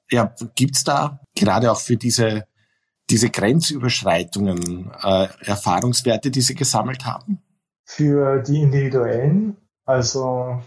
ja, 0.10 0.34
gibt's 0.56 0.84
da 0.84 1.20
gerade 1.36 1.72
auch 1.72 1.80
für 1.80 1.98
diese, 1.98 2.46
diese 3.10 3.30
Grenzüberschreitungen 3.30 4.92
äh, 5.02 5.28
Erfahrungswerte, 5.46 6.32
die 6.32 6.42
Sie 6.42 6.56
gesammelt 6.56 7.06
haben? 7.06 7.42
Für 7.84 8.42
die 8.42 8.62
Individuellen, 8.62 9.58
also 9.86 10.62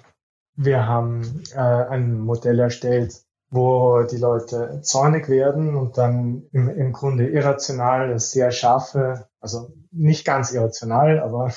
wir 0.55 0.87
haben 0.87 1.43
äh, 1.53 1.59
ein 1.59 2.21
Modell 2.21 2.59
erstellt, 2.61 3.15
wo 3.51 4.03
die 4.03 4.19
Leute 4.19 4.81
zornig 4.83 5.29
werden 5.29 5.75
und 5.75 5.97
dann 5.99 6.45
im, 6.53 6.69
im 6.69 6.93
Grunde 6.93 7.29
irrational 7.29 8.19
sehr 8.19 8.51
scharfe, 8.51 9.29
also 9.41 9.73
nicht 9.91 10.25
ganz 10.25 10.53
irrational, 10.53 11.21
aber 11.21 11.53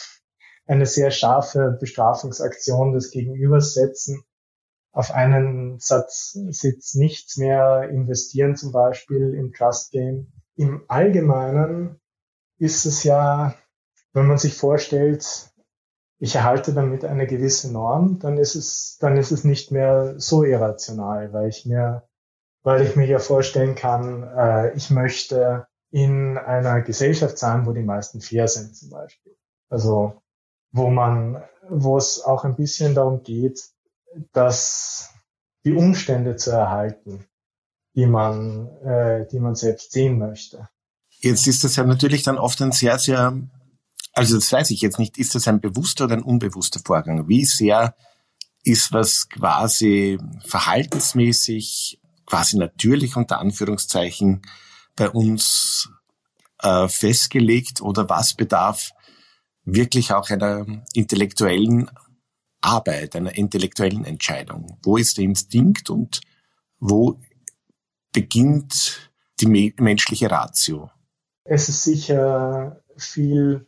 eine 0.68 0.86
sehr 0.86 1.12
scharfe 1.12 1.78
Bestrafungsaktion 1.80 2.94
des 2.94 3.12
Gegenübers 3.12 3.74
setzen, 3.74 4.24
auf 4.94 5.12
einen 5.12 5.80
Satz 5.80 6.38
Sitz 6.50 6.96
nichts 6.96 7.38
mehr 7.38 7.90
investieren, 7.90 8.56
zum 8.56 8.72
Beispiel 8.72 9.34
im 9.34 9.52
Trust 9.52 9.92
Game. 9.92 10.32
Im 10.62 10.84
Allgemeinen 10.88 12.00
ist 12.60 12.86
es 12.86 13.03
ja, 13.03 13.56
wenn 14.13 14.27
man 14.27 14.38
sich 14.38 14.56
vorstellt, 14.56 15.51
ich 16.20 16.36
erhalte 16.36 16.72
damit 16.75 17.03
eine 17.03 17.25
gewisse 17.25 17.74
Norm, 17.74 18.20
dann 18.20 18.38
ist 18.38 18.53
es, 18.53 19.00
dann 19.00 19.18
ist 19.18 19.32
es 19.32 19.44
nicht 19.44 19.72
mehr 19.72 20.20
so 20.20 20.44
irrational, 20.44 21.34
weil 21.34 21.50
ich 21.50 21.65
mir, 21.65 22.08
weil 22.62 22.84
ich 22.84 22.96
mir 22.96 23.08
ja 23.08 23.18
vorstellen 23.18 23.74
kann, 23.74 24.22
äh, 24.22 24.75
ich 24.75 24.91
möchte 24.91 25.65
in 25.89 26.38
einer 26.38 26.82
Gesellschaft 26.82 27.39
sein, 27.39 27.65
wo 27.65 27.72
die 27.72 27.82
meisten 27.82 28.22
fair 28.22 28.48
sind, 28.48 28.75
zum 28.75 28.91
Beispiel. 28.91 29.36
Also, 29.68 30.22
wo 30.72 30.91
man, 30.91 31.44
wo 31.70 31.98
es 31.98 32.24
auch 32.24 32.46
ein 32.46 32.56
bisschen 32.56 32.94
darum 32.94 33.24
geht, 33.24 33.68
dass 34.32 35.12
die 35.65 35.74
Umstände 35.74 36.36
zu 36.36 36.51
erhalten, 36.51 37.25
die 37.96 38.06
man, 38.06 38.68
äh, 38.84 39.28
die 39.32 39.40
man 39.40 39.56
selbst 39.56 39.92
sehen 39.92 40.18
möchte. 40.18 40.70
Jetzt 41.20 41.48
ist 41.48 41.64
das 41.64 41.76
ja 41.76 41.84
natürlich 41.84 42.24
dann 42.24 42.38
oft 42.38 42.62
ein 42.62 42.72
sehr, 42.72 42.98
sehr 42.98 43.34
also 44.14 44.36
das 44.36 44.52
weiß 44.52 44.72
ich 44.72 44.82
jetzt 44.82 45.00
nicht. 45.00 45.18
Ist 45.18 45.36
das 45.36 45.48
ein 45.48 45.62
bewusster 45.62 46.06
oder 46.06 46.16
ein 46.16 46.24
unbewusster 46.24 46.82
Vorgang? 46.84 47.28
Wie 47.28 47.46
sehr 47.46 47.96
ist 48.64 48.92
was 48.92 49.30
quasi 49.30 50.20
verhaltensmäßig, 50.46 52.00
quasi 52.26 52.58
natürlich 52.58 53.16
unter 53.16 53.40
Anführungszeichen 53.40 54.42
bei 54.96 55.10
uns 55.10 55.90
äh, 56.60 56.88
festgelegt 56.88 57.82
oder 57.82 58.10
was 58.10 58.34
bedarf 58.34 58.92
wirklich 59.64 60.14
auch 60.14 60.30
einer 60.30 60.66
intellektuellen 60.94 61.90
Arbeit, 62.60 63.16
einer 63.16 63.36
intellektuellen 63.36 64.06
Entscheidung? 64.06 64.78
Wo 64.84 64.98
ist 64.98 65.18
der 65.18 65.24
Instinkt 65.24 65.90
und 65.90 66.22
wo 66.80 67.20
beginnt 68.13 69.12
die 69.39 69.74
menschliche 69.77 70.30
Ratio? 70.30 70.89
Es 71.44 71.70
ist 71.70 71.84
sicher 71.84 72.82
viel 72.98 73.68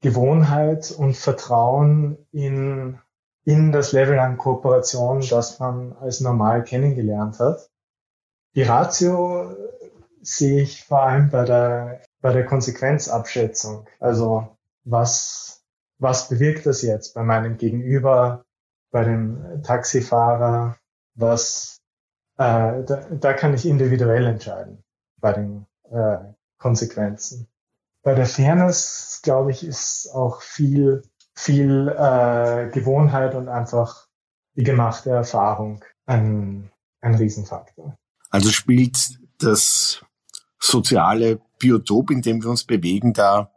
Gewohnheit 0.00 0.90
und 0.92 1.16
Vertrauen 1.16 2.16
in, 2.32 2.98
in 3.44 3.72
das 3.72 3.92
Level 3.92 4.18
an 4.18 4.38
Kooperation, 4.38 5.20
das 5.20 5.58
man 5.58 5.92
als 5.94 6.20
normal 6.20 6.64
kennengelernt 6.64 7.38
hat. 7.38 7.68
Die 8.54 8.62
Ratio 8.62 9.54
sehe 10.22 10.62
ich 10.62 10.84
vor 10.84 11.02
allem 11.02 11.30
bei 11.30 11.44
der, 11.44 12.02
bei 12.20 12.32
der 12.32 12.46
Konsequenzabschätzung. 12.46 13.86
Also 13.98 14.56
was, 14.84 15.62
was 15.98 16.28
bewirkt 16.28 16.66
das 16.66 16.82
jetzt 16.82 17.14
bei 17.14 17.22
meinem 17.22 17.58
Gegenüber, 17.58 18.44
bei 18.90 19.04
dem 19.04 19.62
Taxifahrer, 19.62 20.76
was, 21.14 21.79
da, 22.40 23.06
da 23.10 23.32
kann 23.32 23.54
ich 23.54 23.66
individuell 23.66 24.26
entscheiden 24.26 24.82
bei 25.20 25.32
den 25.32 25.66
äh, 25.90 26.18
Konsequenzen. 26.58 27.48
Bei 28.02 28.14
der 28.14 28.26
Fairness, 28.26 29.20
glaube 29.22 29.50
ich, 29.50 29.64
ist 29.64 30.10
auch 30.14 30.40
viel, 30.40 31.02
viel 31.34 31.88
äh, 31.88 32.70
Gewohnheit 32.70 33.34
und 33.34 33.48
einfach 33.48 34.06
die 34.56 34.62
gemachte 34.62 35.10
Erfahrung 35.10 35.84
ein, 36.06 36.70
ein 37.00 37.14
Riesenfaktor. 37.14 37.96
Also 38.30 38.50
spielt 38.50 39.18
das 39.38 40.02
soziale 40.58 41.40
Biotop, 41.58 42.10
in 42.10 42.22
dem 42.22 42.42
wir 42.42 42.50
uns 42.50 42.64
bewegen, 42.64 43.12
da 43.12 43.50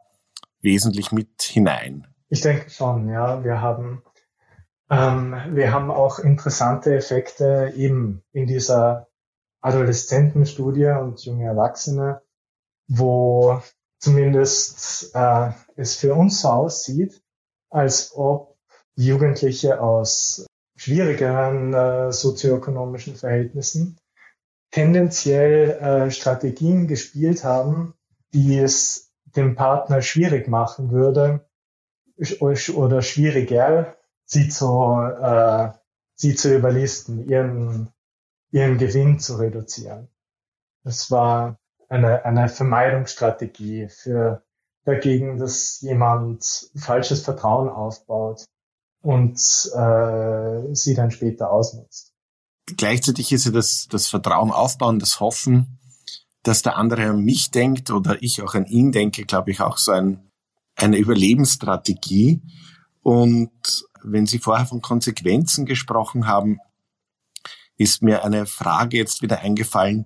wesentlich 0.62 1.12
mit 1.12 1.42
hinein? 1.42 2.08
Ich 2.30 2.42
denke 2.42 2.70
schon, 2.70 3.10
ja. 3.10 3.44
Wir 3.44 3.62
haben, 3.62 4.02
ähm, 4.94 5.56
wir 5.56 5.72
haben 5.72 5.92
auch 5.92 6.20
interessante 6.20 6.96
Effekte 6.96 7.74
eben 7.76 8.24
in 8.32 8.48
dieser 8.48 9.08
Adoleszentenstudie 9.62 10.88
und 10.88 11.24
junge 11.26 11.46
Erwachsene, 11.46 12.22
wo 12.88 13.62
zumindest 14.00 15.16
äh, 15.16 15.52
es 15.76 15.96
für 15.96 16.14
uns 16.14 16.42
so 16.42 16.50
aussieht, 16.50 17.22
als 17.70 18.14
ob 18.16 18.58
Jugendliche 18.96 19.82
aus 19.82 20.46
schwierigeren 20.76 21.74
äh, 21.74 22.12
sozioökonomischen 22.12 23.16
Verhältnissen 23.16 23.98
tendenziell 24.72 25.72
äh, 25.72 26.12
Strategien 26.12 26.88
gespielt 26.88 27.44
haben, 27.44 27.94
die 28.34 28.58
es 28.58 29.14
dem 29.36 29.56
Partner 29.56 30.02
schwierig 30.02 30.48
machen 30.48 30.92
würde 30.92 31.48
oder 32.74 33.02
schwieriger, 33.02 33.96
sie 34.34 34.50
zu, 34.50 35.00
äh, 35.00 35.72
sie 36.16 36.36
zu 36.36 36.56
überlisten, 36.56 37.30
ihren, 37.30 37.90
ihren 38.52 38.78
Gewinn 38.78 39.20
zu 39.20 39.36
reduzieren. 39.36 40.10
Das 40.84 41.10
war 41.12 41.58
eine, 41.88 42.26
eine 42.26 42.50
Vermeidungsstrategie 42.50 43.88
für 43.90 44.44
dagegen, 44.86 45.38
dass 45.38 45.80
jemand 45.82 46.70
falsches 46.76 47.22
Vertrauen 47.22 47.70
aufbaut 47.70 48.46
und 49.02 49.38
äh, 49.38 50.76
sie 50.76 50.94
dann 50.96 51.12
später 51.12 51.52
ausnutzt. 51.52 52.12
Gleichzeitig 52.78 53.32
ist 53.32 53.46
ja 53.46 53.52
das, 53.52 53.88
das 53.90 54.08
Vertrauen 54.08 54.52
aufbauen, 54.52 55.00
das 55.00 55.20
Hoffen, 55.20 55.80
dass 56.44 56.62
der 56.62 56.78
andere 56.78 57.10
an 57.10 57.24
mich 57.24 57.52
denkt 57.52 57.92
oder 57.92 58.22
ich 58.22 58.42
auch 58.42 58.56
an 58.56 58.66
ihn 58.66 58.92
denke, 58.92 59.26
glaube 59.26 59.52
ich, 59.52 59.62
auch 59.62 59.78
so 59.78 59.92
ein, 59.92 60.30
eine 60.76 60.98
Überlebensstrategie. 60.98 62.42
Und 63.02 63.52
wenn 64.04 64.26
Sie 64.26 64.40
vorher 64.40 64.66
von 64.66 64.82
Konsequenzen 64.82 65.66
gesprochen 65.66 66.28
haben, 66.28 66.60
ist 67.78 68.02
mir 68.02 68.24
eine 68.24 68.46
Frage 68.46 68.98
jetzt 68.98 69.22
wieder 69.22 69.40
eingefallen, 69.40 70.06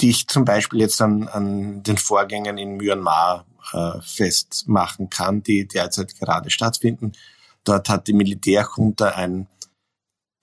die 0.00 0.10
ich 0.10 0.26
zum 0.28 0.44
Beispiel 0.44 0.80
jetzt 0.80 1.00
an, 1.00 1.28
an 1.28 1.82
den 1.82 1.96
Vorgängen 1.96 2.58
in 2.58 2.76
Myanmar 2.76 3.46
äh, 3.72 4.00
festmachen 4.02 5.10
kann, 5.10 5.42
die 5.42 5.66
derzeit 5.66 6.18
gerade 6.18 6.50
stattfinden. 6.50 7.12
Dort 7.64 7.88
hat 7.88 8.06
die 8.08 8.12
Militärjunta 8.12 9.10
ein 9.10 9.46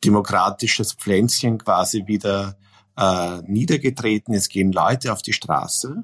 demokratisches 0.04 0.94
Pflänzchen 0.94 1.58
quasi 1.58 2.08
wieder 2.08 2.58
äh, 2.96 3.42
niedergetreten. 3.44 4.34
Es 4.34 4.50
gehen 4.50 4.72
Leute 4.72 5.12
auf 5.12 5.22
die 5.22 5.34
Straße. 5.34 6.04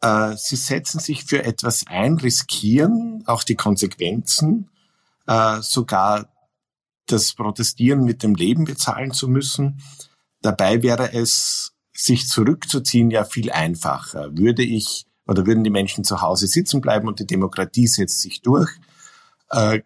Äh, 0.00 0.36
sie 0.36 0.56
setzen 0.56 1.00
sich 1.00 1.24
für 1.24 1.44
etwas 1.44 1.86
ein, 1.86 2.18
riskieren 2.18 3.24
auch 3.26 3.42
die 3.42 3.56
Konsequenzen, 3.56 4.70
äh, 5.26 5.60
sogar 5.60 6.28
das 7.06 7.34
Protestieren 7.34 8.04
mit 8.04 8.22
dem 8.22 8.34
Leben 8.34 8.64
bezahlen 8.64 9.12
zu 9.12 9.28
müssen. 9.28 9.82
Dabei 10.40 10.82
wäre 10.82 11.12
es 11.12 11.72
sich 11.92 12.28
zurückzuziehen 12.28 13.10
ja 13.10 13.24
viel 13.24 13.50
einfacher. 13.50 14.36
Würde 14.36 14.62
ich 14.62 15.06
oder 15.26 15.46
würden 15.46 15.64
die 15.64 15.70
Menschen 15.70 16.04
zu 16.04 16.20
Hause 16.20 16.46
sitzen 16.46 16.80
bleiben 16.80 17.08
und 17.08 17.20
die 17.20 17.26
Demokratie 17.26 17.86
setzt 17.86 18.20
sich 18.20 18.42
durch, 18.42 18.70
äh, 19.50 19.80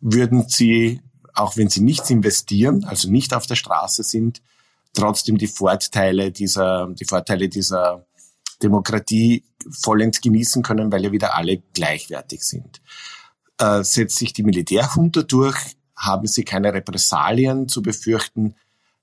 würden 0.00 0.48
sie, 0.48 1.02
auch 1.34 1.56
wenn 1.56 1.68
sie 1.68 1.80
nichts 1.80 2.10
investieren, 2.10 2.84
also 2.84 3.10
nicht 3.10 3.34
auf 3.34 3.46
der 3.46 3.56
Straße 3.56 4.02
sind, 4.02 4.42
trotzdem 4.92 5.38
die 5.38 5.48
Vorteile 5.48 6.30
dieser, 6.30 6.88
die 6.88 7.04
Vorteile 7.04 7.48
dieser 7.48 8.06
Demokratie 8.62 9.44
vollends 9.70 10.20
genießen 10.20 10.62
können, 10.62 10.90
weil 10.92 11.04
ja 11.04 11.12
wieder 11.12 11.34
alle 11.34 11.58
gleichwertig 11.74 12.42
sind. 12.42 12.80
Äh, 13.58 13.84
setzt 13.84 14.16
sich 14.16 14.32
die 14.32 14.42
Militärjunta 14.42 15.22
durch, 15.22 15.56
haben 15.96 16.26
sie 16.26 16.44
keine 16.44 16.74
Repressalien 16.74 17.68
zu 17.68 17.80
befürchten, 17.82 18.54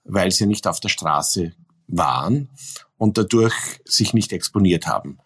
weil 0.04 0.32
sie 0.32 0.46
nicht 0.46 0.68
auf 0.68 0.80
der 0.80 0.89
Straße 0.89 1.54
waren 1.88 2.50
und 2.98 3.18
dadurch 3.18 3.54
sich 3.86 4.13
nicht 4.13 4.32
exponiert 4.32 4.86
haben. 4.86 5.18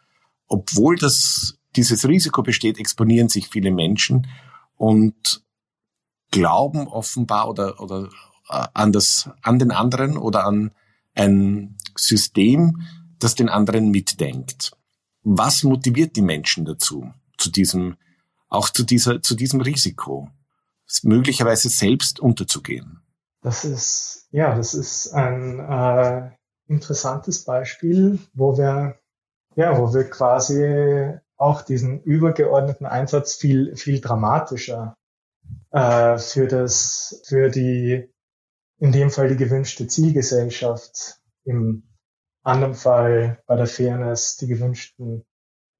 Obwohl 0.47 0.95
das, 0.97 1.57
dieses 1.75 2.07
Risiko 2.07 2.41
besteht, 2.41 2.79
exponieren 2.79 3.27
sich 3.27 3.49
viele 3.49 3.71
Menschen 3.71 4.27
und 4.75 5.43
glauben 6.31 6.87
offenbar 6.87 7.49
oder, 7.49 7.79
oder 7.81 8.09
äh, 8.49 8.67
an, 8.73 8.91
das, 8.91 9.29
an 9.41 9.59
den 9.59 9.71
anderen 9.71 10.17
oder 10.17 10.45
an 10.45 10.71
ein 11.15 11.77
System, 11.95 12.81
das 13.19 13.35
den 13.35 13.49
anderen 13.49 13.89
mitdenkt. 13.89 14.71
Was 15.23 15.63
motiviert 15.63 16.15
die 16.15 16.21
Menschen 16.21 16.65
dazu, 16.65 17.11
zu 17.37 17.51
diesem, 17.51 17.97
auch 18.49 18.69
zu 18.69 18.83
dieser, 18.83 19.21
zu 19.21 19.35
diesem 19.35 19.61
Risiko, 19.61 20.29
möglicherweise 21.03 21.69
selbst 21.69 22.19
unterzugehen? 22.19 23.01
Das 23.41 23.65
ist, 23.65 24.27
ja, 24.31 24.55
das 24.55 24.73
ist 24.73 25.13
ein 25.13 25.59
äh, 25.59 26.31
interessantes 26.67 27.43
Beispiel, 27.43 28.19
wo 28.33 28.57
wir, 28.57 28.99
ja, 29.55 29.77
wo 29.77 29.93
wir 29.93 30.09
quasi 30.09 31.13
auch 31.37 31.61
diesen 31.61 32.01
übergeordneten 32.01 32.85
Einsatz 32.85 33.35
viel, 33.35 33.75
viel 33.75 34.01
dramatischer 34.01 34.95
äh, 35.71 36.17
für 36.17 36.47
das, 36.47 37.21
für 37.27 37.49
die, 37.49 38.09
in 38.79 38.91
dem 38.91 39.11
Fall 39.11 39.29
die 39.29 39.37
gewünschte 39.37 39.87
Zielgesellschaft, 39.87 41.19
im 41.43 41.83
anderen 42.43 42.75
Fall 42.75 43.41
bei 43.45 43.55
der 43.55 43.67
Fairness 43.67 44.37
die 44.37 44.47
gewünschten, 44.47 45.25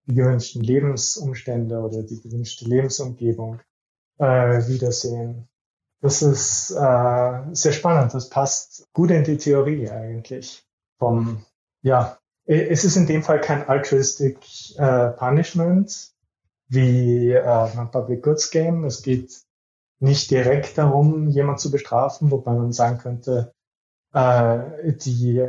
die 0.08 0.15
gewünschten 0.15 0.62
Lebensumstände 0.62 1.80
oder 1.80 2.04
die 2.04 2.22
gewünschte 2.22 2.65
Lebensumgebung 2.65 3.60
äh, 4.17 4.67
wiedersehen. 4.67 5.48
Das 6.02 6.22
ist 6.22 6.72
äh, 6.72 7.41
sehr 7.52 7.72
spannend. 7.74 8.13
Das 8.13 8.30
passt 8.30 8.88
gut 8.93 9.12
in 9.12 9.24
die 9.24 9.38
Theorie 9.38 9.89
eigentlich. 9.89 10.63
Vom, 11.00 11.46
ja, 11.82 12.17
es 12.46 12.86
ist 12.86 12.96
in 12.96 13.08
dem 13.08 13.24
Fall 13.24 13.41
kein 13.41 13.67
altruistic 13.67 14.38
äh, 14.78 15.10
Punishment 15.10 16.13
wie 16.70 17.32
äh, 17.32 17.41
ein 17.41 17.91
Public 17.91 18.24
Goods 18.24 18.52
Game. 18.52 18.86
Es 18.86 19.02
geht 19.02 19.41
nicht 20.00 20.32
direkt 20.32 20.78
darum, 20.78 21.28
jemand 21.28 21.60
zu 21.60 21.72
bestrafen, 21.72 22.32
wobei 22.32 22.54
man 22.54 22.72
sagen 22.72 23.00
könnte, 23.00 23.54
äh, 24.13 24.93
die 24.93 25.46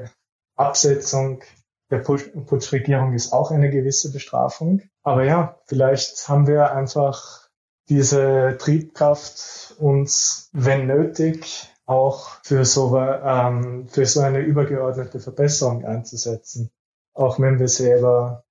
Absetzung 0.57 1.42
der 1.90 1.98
Putschregierung 1.98 3.14
ist 3.14 3.33
auch 3.33 3.51
eine 3.51 3.70
gewisse 3.70 4.12
Bestrafung. 4.12 4.83
Aber 5.03 5.24
ja, 5.24 5.59
vielleicht 5.66 6.29
haben 6.29 6.46
wir 6.46 6.72
einfach 6.72 7.48
diese 7.88 8.57
Triebkraft, 8.59 9.74
uns, 9.79 10.51
wenn 10.53 10.87
nötig, 10.87 11.68
auch 11.87 12.42
für 12.42 12.66
so, 12.66 12.98
ähm, 12.98 13.88
für 13.88 14.05
so 14.05 14.20
eine 14.20 14.40
übergeordnete 14.40 15.20
Verbesserung 15.20 15.87
einzusetzen, 15.87 16.70
auch 17.14 17.40
wenn 17.40 17.59
wir 17.59 17.68
selber 17.68 18.44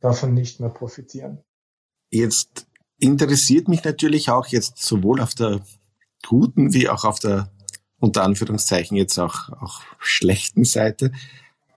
davon 0.00 0.34
nicht 0.34 0.60
mehr 0.60 0.70
profitieren. 0.70 1.42
Jetzt 2.10 2.68
interessiert 2.98 3.66
mich 3.66 3.82
natürlich 3.82 4.30
auch 4.30 4.46
jetzt 4.46 4.78
sowohl 4.78 5.20
auf 5.20 5.34
der 5.34 5.60
guten 6.24 6.72
wie 6.72 6.88
auch 6.88 7.04
auf 7.04 7.18
der 7.18 7.50
unter 7.98 8.22
Anführungszeichen 8.22 8.96
jetzt 8.96 9.18
auch, 9.18 9.48
auch 9.60 9.80
schlechten 9.98 10.64
Seite. 10.64 11.12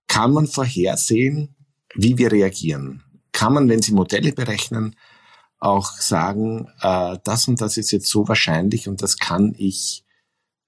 Kann 0.10 0.34
man 0.34 0.48
vorhersehen, 0.48 1.56
wie 1.96 2.18
wir 2.18 2.34
reagieren? 2.34 3.04
Kann 3.32 3.54
man, 3.54 3.70
wenn 3.70 3.82
Sie 3.82 3.94
Modelle 3.94 4.34
berechnen, 4.34 4.98
auch 5.60 5.92
sagen, 5.94 6.68
äh, 6.82 7.18
das 7.24 7.48
und 7.48 7.62
das 7.62 7.78
ist 7.78 7.92
jetzt 7.92 8.08
so 8.08 8.28
wahrscheinlich 8.28 8.90
und 8.90 9.02
das 9.02 9.18
kann 9.18 9.56
ich 9.58 10.04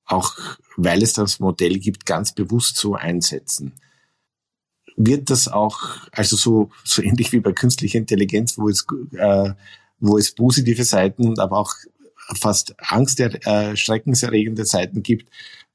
auch, 0.05 0.37
weil 0.77 1.03
es 1.03 1.13
das 1.13 1.39
Modell 1.39 1.79
gibt, 1.79 2.05
ganz 2.05 2.33
bewusst 2.33 2.77
so 2.77 2.95
einsetzen? 2.95 3.73
Wird 4.95 5.29
das 5.29 5.47
auch, 5.47 5.79
also 6.11 6.37
so, 6.37 6.69
so 6.83 7.01
ähnlich 7.01 7.31
wie 7.31 7.39
bei 7.39 7.51
künstlicher 7.51 7.97
Intelligenz, 7.97 8.57
wo 8.57 8.69
es 8.69 8.85
äh, 9.13 9.53
wo 9.99 10.17
es 10.17 10.35
positive 10.35 10.83
Seiten 10.83 11.27
und 11.27 11.39
aber 11.39 11.57
auch 11.57 11.73
fast 12.39 12.75
Angst, 12.77 13.19
äh, 13.19 13.75
schreckenserregende 13.75 14.65
Seiten 14.65 15.03
gibt, 15.03 15.29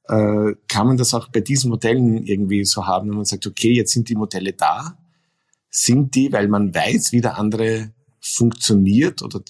äh, 0.09 0.55
kann 0.69 0.87
man 0.87 0.97
das 0.97 1.15
auch 1.15 1.29
bei 1.29 1.41
diesen 1.41 1.71
Modellen 1.71 2.25
irgendwie 2.25 2.65
so 2.65 2.87
haben, 2.87 3.09
wenn 3.09 3.17
man 3.17 3.25
sagt, 3.25 3.47
okay, 3.47 3.73
jetzt 3.73 3.93
sind 3.93 4.09
die 4.09 4.17
Modelle 4.17 4.53
da, 4.53 4.97
sind 5.71 6.15
die, 6.15 6.33
weil 6.33 6.49
man 6.49 6.75
weiß, 6.75 7.13
wie 7.13 7.21
der 7.21 7.39
andere 7.39 7.93
funktioniert 8.21 9.23
oder 9.23 9.41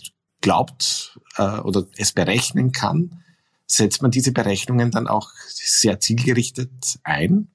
glaubt 0.40 1.18
äh, 1.36 1.58
oder 1.60 1.86
es 1.96 2.12
berechnen 2.12 2.72
kann, 2.72 3.22
setzt 3.66 4.02
man 4.02 4.10
diese 4.10 4.32
Berechnungen 4.32 4.90
dann 4.90 5.08
auch 5.08 5.30
sehr 5.48 6.00
zielgerichtet 6.00 6.98
ein? 7.02 7.48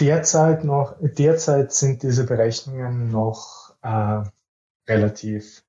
Derzeit 0.00 0.64
noch, 0.64 0.96
derzeit 1.00 1.72
sind 1.72 2.02
diese 2.02 2.24
Berechnungen 2.24 3.10
noch 3.10 3.74
äh, 3.82 4.22
relativ 4.86 5.62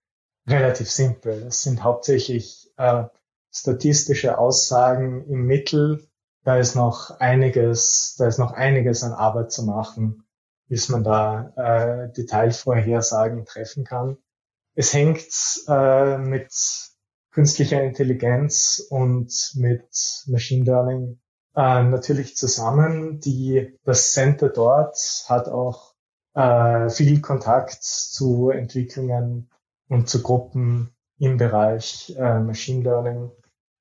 relativ 0.49 0.89
simpel. 0.89 1.43
Es 1.47 1.62
sind 1.63 1.84
hauptsächlich 1.84 2.71
äh, 2.78 3.04
statistische 3.52 4.38
Aussagen 4.38 5.25
im 5.28 5.45
Mittel. 5.45 6.09
Da 6.43 6.58
ist 6.58 6.75
noch 6.75 7.19
einiges, 7.19 8.15
da 8.17 8.28
ist 8.28 8.39
noch 8.39 8.54
einiges 8.54 9.04
an 9.04 9.13
Arbeit 9.13 9.52
zu 9.52 9.63
machen, 9.63 10.23
bis 10.67 10.89
man 10.89 11.04
da 11.04 11.54
äh, 11.56 12.13
Detailvorhersagen 12.13 13.45
treffen 13.45 13.84
kann. 13.84 14.17
Es 14.75 14.93
hängt 14.93 15.25
äh, 15.67 16.17
mit 16.17 16.52
künstlicher 17.32 17.84
Intelligenz 17.84 18.86
und 18.89 19.32
mit 19.56 19.89
Machine 20.28 20.63
Learning 20.63 21.19
äh, 21.56 21.84
natürlich 21.84 22.38
zusammen. 22.38 23.19
Die, 23.19 23.78
das 23.84 24.13
Center 24.13 24.49
dort 24.49 24.97
hat 25.28 25.49
auch 25.49 25.93
äh, 26.34 26.89
viel 26.89 27.21
Kontakt 27.21 27.84
zu 27.84 28.49
Entwicklungen 28.49 29.49
und 29.88 30.10
zu 30.10 30.21
Gruppen 30.21 30.95
im 31.17 31.38
Bereich 31.38 32.15
äh, 32.17 32.39
Machine 32.39 32.84
Learning 32.84 33.32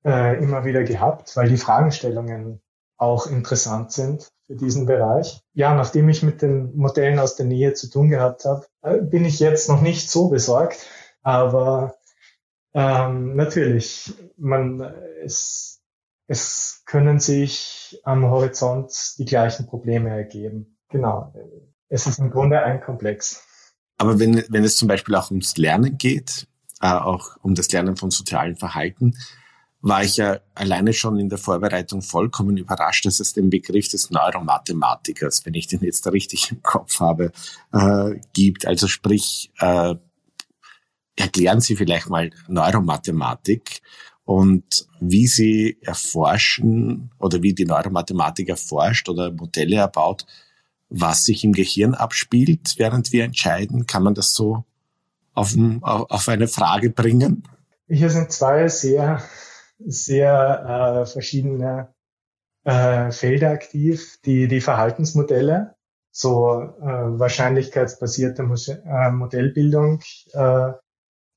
äh, 0.05 0.41
immer 0.41 0.65
wieder 0.65 0.83
gehabt, 0.83 1.35
weil 1.35 1.49
die 1.49 1.57
Fragestellungen 1.57 2.61
auch 2.97 3.27
interessant 3.27 3.91
sind 3.91 4.29
für 4.47 4.55
diesen 4.55 4.85
Bereich. 4.85 5.41
Ja, 5.53 5.73
nachdem 5.73 6.09
ich 6.09 6.23
mit 6.23 6.41
den 6.41 6.75
Modellen 6.75 7.19
aus 7.19 7.35
der 7.35 7.45
Nähe 7.45 7.73
zu 7.73 7.89
tun 7.89 8.09
gehabt 8.09 8.45
habe, 8.45 8.65
äh, 8.81 8.97
bin 8.97 9.25
ich 9.25 9.39
jetzt 9.39 9.69
noch 9.69 9.81
nicht 9.81 10.09
so 10.09 10.29
besorgt, 10.29 10.85
aber 11.21 11.95
ähm, 12.73 13.35
natürlich, 13.35 14.13
man 14.37 14.81
es, 15.23 15.81
es 16.27 16.83
können 16.85 17.19
sich 17.19 17.99
am 18.03 18.25
Horizont 18.25 19.15
die 19.17 19.25
gleichen 19.25 19.65
Probleme 19.65 20.09
ergeben. 20.09 20.77
Genau. 20.89 21.33
Es 21.87 22.05
ist 22.05 22.19
im 22.19 22.29
Grunde 22.29 22.61
ein 22.61 22.81
Komplex. 22.81 23.43
Aber 23.97 24.19
wenn, 24.19 24.43
wenn 24.49 24.63
es 24.63 24.77
zum 24.77 24.87
Beispiel 24.87 25.15
auch 25.15 25.31
ums 25.31 25.57
Lernen 25.57 25.97
geht, 25.97 26.47
äh, 26.81 26.91
auch 26.91 27.37
um 27.41 27.55
das 27.55 27.71
Lernen 27.71 27.97
von 27.97 28.11
sozialen 28.11 28.55
Verhalten, 28.55 29.15
war 29.81 30.03
ich 30.03 30.17
ja 30.17 30.39
alleine 30.55 30.93
schon 30.93 31.19
in 31.19 31.29
der 31.29 31.37
Vorbereitung 31.37 32.01
vollkommen 32.01 32.57
überrascht, 32.57 33.05
dass 33.05 33.19
es 33.19 33.33
den 33.33 33.49
Begriff 33.49 33.87
des 33.87 34.09
Neuromathematikers, 34.09 35.45
wenn 35.45 35.53
ich 35.53 35.67
den 35.67 35.81
jetzt 35.81 36.05
richtig 36.07 36.51
im 36.51 36.61
Kopf 36.61 36.99
habe, 36.99 37.31
äh, 37.71 38.19
gibt. 38.33 38.65
Also 38.65 38.87
sprich, 38.87 39.51
äh, 39.59 39.95
erklären 41.15 41.61
Sie 41.61 41.75
vielleicht 41.75 42.09
mal 42.09 42.29
Neuromathematik 42.47 43.81
und 44.25 44.87
wie 44.99 45.27
Sie 45.27 45.77
erforschen 45.81 47.11
oder 47.17 47.41
wie 47.41 47.53
die 47.53 47.65
Neuromathematik 47.65 48.49
erforscht 48.49 49.07
oder 49.07 49.31
Modelle 49.31 49.77
erbaut, 49.77 50.25
was 50.89 51.23
sich 51.23 51.43
im 51.43 51.53
Gehirn 51.53 51.93
abspielt, 51.93 52.75
während 52.77 53.13
wir 53.13 53.23
entscheiden? 53.23 53.85
Kann 53.85 54.03
man 54.03 54.13
das 54.13 54.33
so 54.33 54.65
auf, 55.33 55.55
auf 55.81 56.27
eine 56.27 56.47
Frage 56.47 56.89
bringen? 56.89 57.43
Hier 57.87 58.09
sind 58.09 58.31
zwei 58.31 58.67
sehr, 58.67 59.23
sehr 59.79 61.03
äh, 61.03 61.05
verschiedene 61.05 61.93
äh, 62.63 63.11
Felder 63.11 63.51
aktiv. 63.51 64.19
Die, 64.25 64.47
die 64.47 64.61
Verhaltensmodelle, 64.61 65.75
so 66.11 66.61
äh, 66.61 67.19
wahrscheinlichkeitsbasierte 67.19 68.43
äh, 68.43 69.11
Modellbildung, 69.11 70.01
äh, 70.33 70.73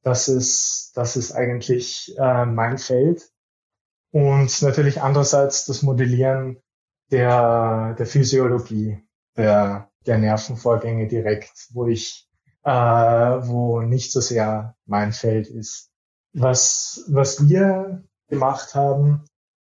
das 0.02 0.28
ist, 0.28 0.92
das 0.94 1.16
ist 1.16 1.33
eigentlich 1.33 2.14
äh, 2.18 2.44
mein 2.44 2.78
Feld. 2.78 3.31
Und 4.11 4.61
natürlich 4.62 5.00
andererseits 5.00 5.64
das 5.64 5.83
Modellieren 5.83 6.61
der, 7.11 7.94
der 7.94 8.07
Physiologie 8.07 9.02
der, 9.37 9.90
der 10.07 10.18
Nervenvorgänge 10.18 11.09
direkt, 11.09 11.68
wo 11.70 11.87
ich, 11.87 12.28
äh, 12.64 12.70
wo 12.70 13.81
nicht 13.81 14.12
so 14.12 14.20
sehr 14.20 14.76
mein 14.87 15.12
Feld 15.12 15.48
ist. 15.48 15.90
Was, 16.35 17.05
was 17.09 17.48
wir 17.48 18.05
gemacht 18.32 18.74
haben 18.74 19.24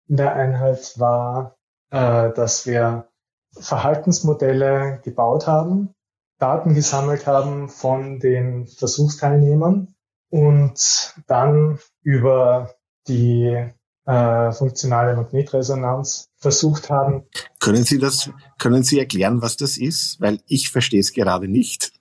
in 0.08 0.16
der 0.16 0.34
Einheit 0.34 0.98
war, 0.98 1.56
äh, 1.90 2.32
dass 2.32 2.66
wir 2.66 3.08
Verhaltensmodelle 3.52 5.00
gebaut 5.04 5.46
haben, 5.46 5.94
Daten 6.38 6.74
gesammelt 6.74 7.26
haben 7.26 7.68
von 7.68 8.18
den 8.18 8.66
Versuchsteilnehmern 8.66 9.94
und 10.30 11.14
dann 11.26 11.78
über 12.02 12.74
die 13.06 13.70
äh, 14.06 14.52
funktionale 14.52 15.16
Magnetresonanz 15.16 16.28
versucht 16.36 16.90
haben. 16.90 17.24
Können 17.60 17.84
Sie 17.84 17.98
das, 17.98 18.30
können 18.58 18.82
Sie 18.82 18.98
erklären, 18.98 19.40
was 19.40 19.56
das 19.56 19.78
ist? 19.78 20.20
Weil 20.20 20.40
ich 20.46 20.70
verstehe 20.70 21.00
es 21.00 21.12
gerade 21.12 21.48
nicht. 21.48 21.92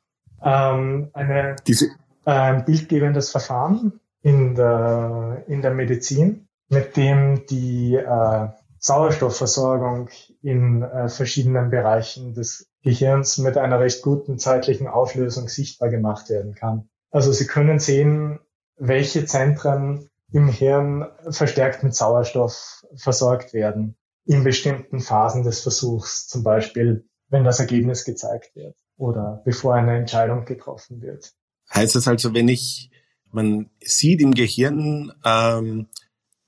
Ähm, 0.42 1.10
eine, 1.14 1.56
Diese 1.68 1.88
ein 2.26 2.66
bildgebendes 2.66 3.32
Verfahren 3.32 4.00
in 4.22 4.56
der, 4.56 5.46
in 5.48 5.62
der 5.62 5.74
Medizin, 5.74 6.47
mit 6.70 6.98
dem 6.98 7.46
die, 7.48 7.96
äh, 7.96 8.48
Sauerstoffversorgung 8.80 10.10
in 10.42 10.82
äh, 10.82 11.10
verschiedenen 11.10 11.70
Bereichen 11.70 12.34
des 12.34 12.70
Gehirns 12.84 13.38
mit 13.38 13.58
einer 13.58 13.80
recht 13.80 14.02
guten 14.02 14.38
zeitlichen 14.38 14.88
Auflösung 14.88 15.50
sichtbar 15.50 15.90
gemacht 15.90 16.30
werden 16.30 16.54
kann. 16.54 16.90
Also 17.10 17.32
Sie 17.32 17.48
können 17.48 17.80
sehen, 17.80 18.40
welche 18.78 19.26
Zentren 19.26 20.10
im 20.32 20.48
Hirn 20.48 21.06
verstärkt 21.30 21.84
mit 21.84 21.96
Sauerstoff 21.96 22.86
versorgt 22.96 23.54
werden 23.54 23.98
in 24.26 24.44
bestimmten 24.44 25.00
Phasen 25.00 25.44
des 25.44 25.62
Versuchs, 25.62 26.28
zum 26.28 26.44
Beispiel 26.44 27.06
wenn 27.30 27.44
das 27.44 27.60
Ergebnis 27.60 28.06
gezeigt 28.06 28.56
wird 28.56 28.76
oder 28.96 29.42
bevor 29.44 29.76
eine 29.76 29.98
Entscheidung 29.98 30.46
getroffen 30.46 31.02
wird. 31.02 31.34
Heißt 31.74 31.96
das 31.96 32.08
also, 32.08 32.34
wenn 32.34 32.48
ich, 32.48 32.90
man 33.32 33.70
sieht 33.82 34.22
im 34.22 34.34
Gehirn 34.34 35.12
ähm, 35.26 35.88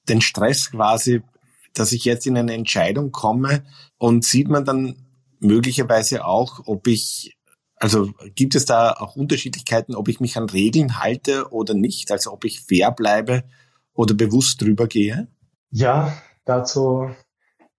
den 0.10 0.22
Stress 0.22 0.72
quasi, 0.72 1.22
dass 1.74 1.92
ich 1.92 2.06
jetzt 2.06 2.28
in 2.28 2.38
eine 2.38 2.54
Entscheidung 2.54 3.12
komme 3.12 3.64
und 3.98 4.26
sieht 4.26 4.50
man 4.50 4.66
dann 4.66 4.96
möglicherweise 5.40 6.26
auch, 6.26 6.62
ob 6.66 6.88
ich, 6.88 7.38
also 7.76 8.12
gibt 8.36 8.56
es 8.56 8.66
da 8.66 8.94
auch 8.94 9.16
Unterschiedlichkeiten, 9.16 9.96
ob 9.96 10.08
ich 10.08 10.20
mich 10.20 10.38
an 10.38 10.50
Regeln 10.50 11.00
halte 11.00 11.52
oder 11.52 11.74
nicht, 11.74 12.12
also 12.12 12.34
ob 12.34 12.44
ich 12.46 12.62
fair 12.62 12.92
bleibe 12.92 13.44
oder 13.94 14.16
bewusst 14.16 14.62
drüber 14.62 14.88
gehe? 14.88 15.28
Ja, 15.72 16.18
dazu 16.46 17.10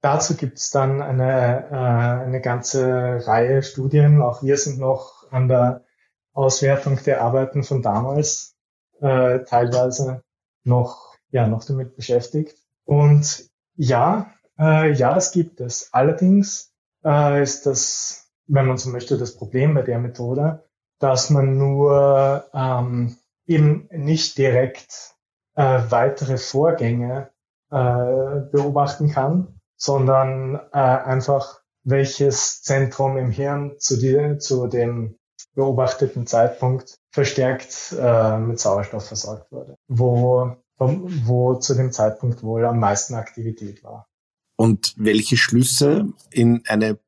Dazu 0.03 0.35
gibt 0.35 0.59
es 0.59 0.71
dann 0.71 1.03
eine, 1.03 1.69
äh, 1.71 2.25
eine 2.25 2.41
ganze 2.41 3.27
Reihe 3.27 3.63
Studien. 3.63 4.23
Auch 4.23 4.43
wir 4.43 4.57
sind 4.57 4.79
noch 4.79 5.31
an 5.31 5.49
der 5.49 5.85
Auswertung 6.33 6.99
der 7.05 7.21
Arbeiten 7.21 7.65
von 7.65 7.83
damals 7.83 8.57
äh, 9.01 9.41
teilweise 9.45 10.23
noch, 10.65 11.10
ja, 11.31 11.47
noch 11.47 11.65
damit 11.65 11.97
beschäftigt. 11.97 12.57
Und 12.85 13.49
ja, 13.77 14.33
äh, 14.59 14.93
ja, 14.93 15.15
das 15.15 15.33
gibt 15.33 15.61
es. 15.61 15.89
Allerdings 15.93 16.73
äh, 17.05 17.43
ist 17.43 17.67
das, 17.67 18.31
wenn 18.47 18.67
man 18.67 18.79
so 18.79 18.91
möchte, 18.91 19.17
das 19.17 19.37
Problem 19.37 19.75
bei 19.75 19.83
der 19.83 19.99
Methode, 19.99 20.65
dass 20.99 21.31
man 21.31 21.57
nur 21.57 22.45
ähm, 22.53 23.17
eben 23.47 23.89
nicht 23.91 24.39
direkt 24.39 25.15
äh, 25.55 25.81
weitere 25.89 26.37
Vorgänge 26.37 27.31
äh, 27.71 28.41
beobachten 28.53 29.11
kann, 29.11 29.61
sondern 29.77 30.57
äh, 30.73 30.79
einfach 30.79 31.61
welches 31.83 32.63
Zentrum 32.63 33.17
im 33.17 33.31
Hirn 33.31 33.77
zu, 33.79 33.99
die, 33.99 34.39
zu 34.39 34.67
dem 34.67 35.17
beobachteten 35.55 36.27
Zeitpunkt 36.27 36.99
verstärkt 37.11 37.95
äh, 37.99 38.39
mit 38.39 38.61
Sauerstoff 38.61 39.07
versorgt 39.07 39.51
wurde, 39.51 39.77
wo, 39.89 40.57
wo 40.81 41.55
zu 41.57 41.75
dem 41.75 41.93
Zeitpunkt 41.93 42.43
wohl 42.43 42.65
am 42.65 42.79
meisten 42.79 43.15
Aktivität 43.15 43.85
war. 43.85 44.09
Und 44.57 44.95
welche 44.97 45.37
Schlüsse 45.37 46.13
in 46.31 46.63
eine, 46.67 46.99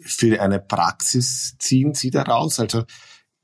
für 0.00 0.40
eine 0.40 0.60
Praxis 0.60 1.56
ziehen 1.58 1.94
Sie 1.94 2.10
daraus? 2.10 2.60
Also 2.60 2.84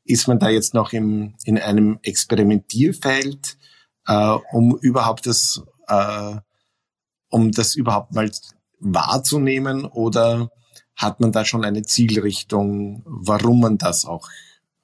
ist 0.05 0.29
man 0.29 0.39
da 0.39 0.49
jetzt 0.49 0.75
noch 0.75 0.93
im, 0.93 1.35
in 1.45 1.59
einem 1.59 1.99
Experimentierfeld, 2.03 3.57
äh, 4.07 4.37
um 4.53 4.77
überhaupt 4.79 5.27
das 5.27 5.63
äh, 5.87 6.37
um 7.31 7.53
das 7.53 7.77
überhaupt 7.77 8.13
mal 8.15 8.31
wahrzunehmen 8.81 9.85
oder 9.85 10.51
hat 10.97 11.21
man 11.21 11.33
da 11.33 11.45
schon 11.45 11.65
eine 11.65 11.83
Zielrichtung, 11.83 13.03
warum 13.07 13.61
man 13.61 13.79
das 13.79 14.05
auch 14.05 14.29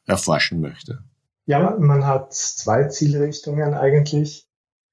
erforschen 0.06 0.60
möchte? 0.60 1.02
Ja, 1.44 1.76
man 1.78 2.06
hat 2.06 2.32
zwei 2.32 2.84
Zielrichtungen 2.84 3.74
eigentlich. 3.74 4.45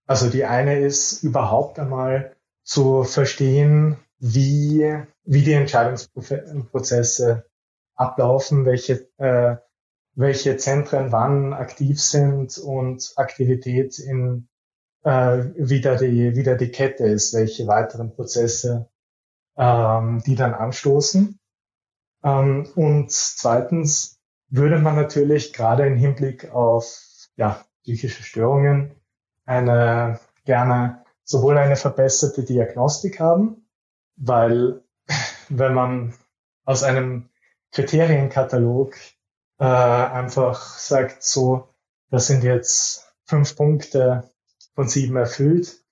Also 0.05 0.29
die 0.29 0.45
eine 0.45 0.79
ist 0.79 1.23
überhaupt 1.23 1.79
einmal 1.79 2.35
zu 2.63 3.03
verstehen, 3.03 3.97
wie, 4.19 5.03
wie 5.23 5.43
die 5.43 5.53
Entscheidungsprozesse 5.53 7.45
ablaufen, 7.95 8.65
welche, 8.65 9.09
äh, 9.17 9.57
welche 10.15 10.57
Zentren 10.57 11.11
wann 11.11 11.53
aktiv 11.53 12.01
sind 12.01 12.57
und 12.57 13.13
Aktivität 13.15 13.99
in 13.99 14.47
äh, 15.03 15.43
wieder 15.55 15.97
die 15.97 16.35
wieder 16.35 16.55
die 16.55 16.71
Kette 16.71 17.05
ist, 17.05 17.33
welche 17.33 17.67
weiteren 17.67 18.13
Prozesse 18.13 18.89
ähm, 19.57 20.23
die 20.25 20.35
dann 20.35 20.53
anstoßen. 20.53 21.39
Ähm, 22.23 22.67
und 22.75 23.11
zweitens 23.11 24.19
würde 24.49 24.79
man 24.79 24.95
natürlich 24.95 25.53
gerade 25.53 25.85
im 25.85 25.97
Hinblick 25.97 26.51
auf 26.51 27.01
ja, 27.35 27.65
psychische 27.83 28.23
Störungen 28.23 28.95
eine 29.45 30.19
gerne 30.45 31.03
sowohl 31.23 31.57
eine 31.57 31.75
verbesserte 31.75 32.43
Diagnostik 32.43 33.19
haben, 33.19 33.67
weil 34.15 34.83
wenn 35.49 35.73
man 35.73 36.13
aus 36.65 36.83
einem 36.83 37.29
Kriterienkatalog 37.71 38.95
äh, 39.59 39.65
einfach 39.65 40.77
sagt, 40.77 41.23
so, 41.23 41.69
das 42.09 42.27
sind 42.27 42.43
jetzt 42.43 43.13
fünf 43.25 43.55
Punkte, 43.55 44.29
von 44.75 44.87
sieben 44.87 45.15
erfüllt, 45.17 45.83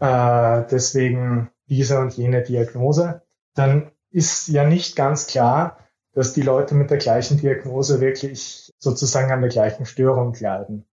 äh, 0.00 0.62
deswegen 0.70 1.50
diese 1.66 1.98
und 1.98 2.14
jene 2.14 2.42
Diagnose, 2.42 3.22
dann 3.54 3.90
ist 4.10 4.48
ja 4.48 4.64
nicht 4.64 4.96
ganz 4.96 5.26
klar, 5.26 5.78
dass 6.12 6.32
die 6.32 6.42
Leute 6.42 6.74
mit 6.74 6.90
der 6.90 6.98
gleichen 6.98 7.38
Diagnose 7.38 8.00
wirklich 8.00 8.72
sozusagen 8.78 9.32
an 9.32 9.40
der 9.40 9.50
gleichen 9.50 9.86
Störung 9.86 10.34
leiden. 10.38 10.86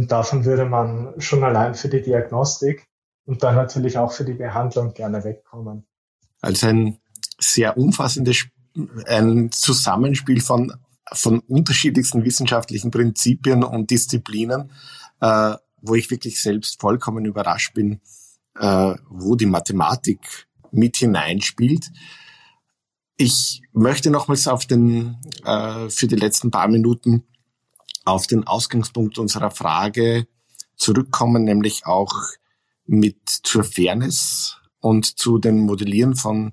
Und 0.00 0.10
davon 0.10 0.46
würde 0.46 0.64
man 0.64 1.12
schon 1.18 1.44
allein 1.44 1.74
für 1.74 1.90
die 1.90 2.00
Diagnostik 2.00 2.88
und 3.26 3.42
dann 3.42 3.54
natürlich 3.54 3.98
auch 3.98 4.12
für 4.12 4.24
die 4.24 4.32
Behandlung 4.32 4.94
gerne 4.94 5.24
wegkommen. 5.24 5.86
Also 6.40 6.68
ein 6.68 6.96
sehr 7.38 7.76
umfassendes 7.76 8.46
ein 9.04 9.52
Zusammenspiel 9.52 10.40
von, 10.40 10.72
von 11.12 11.40
unterschiedlichsten 11.40 12.24
wissenschaftlichen 12.24 12.90
Prinzipien 12.90 13.62
und 13.62 13.90
Disziplinen, 13.90 14.72
äh, 15.20 15.56
wo 15.82 15.94
ich 15.94 16.10
wirklich 16.10 16.40
selbst 16.40 16.80
vollkommen 16.80 17.26
überrascht 17.26 17.74
bin, 17.74 18.00
äh, 18.58 18.94
wo 19.10 19.36
die 19.36 19.44
Mathematik 19.44 20.48
mit 20.70 20.96
hineinspielt. 20.96 21.90
Ich 23.18 23.60
möchte 23.74 24.10
nochmals 24.10 24.48
auf 24.48 24.64
den, 24.64 25.18
äh, 25.44 25.90
für 25.90 26.06
die 26.06 26.16
letzten 26.16 26.50
paar 26.50 26.68
Minuten 26.68 27.26
auf 28.04 28.26
den 28.26 28.46
Ausgangspunkt 28.46 29.18
unserer 29.18 29.50
Frage 29.50 30.26
zurückkommen, 30.76 31.44
nämlich 31.44 31.86
auch 31.86 32.12
mit 32.86 33.28
zur 33.28 33.64
Fairness 33.64 34.56
und 34.80 35.18
zu 35.18 35.38
dem 35.38 35.60
Modellieren 35.60 36.16
von, 36.16 36.52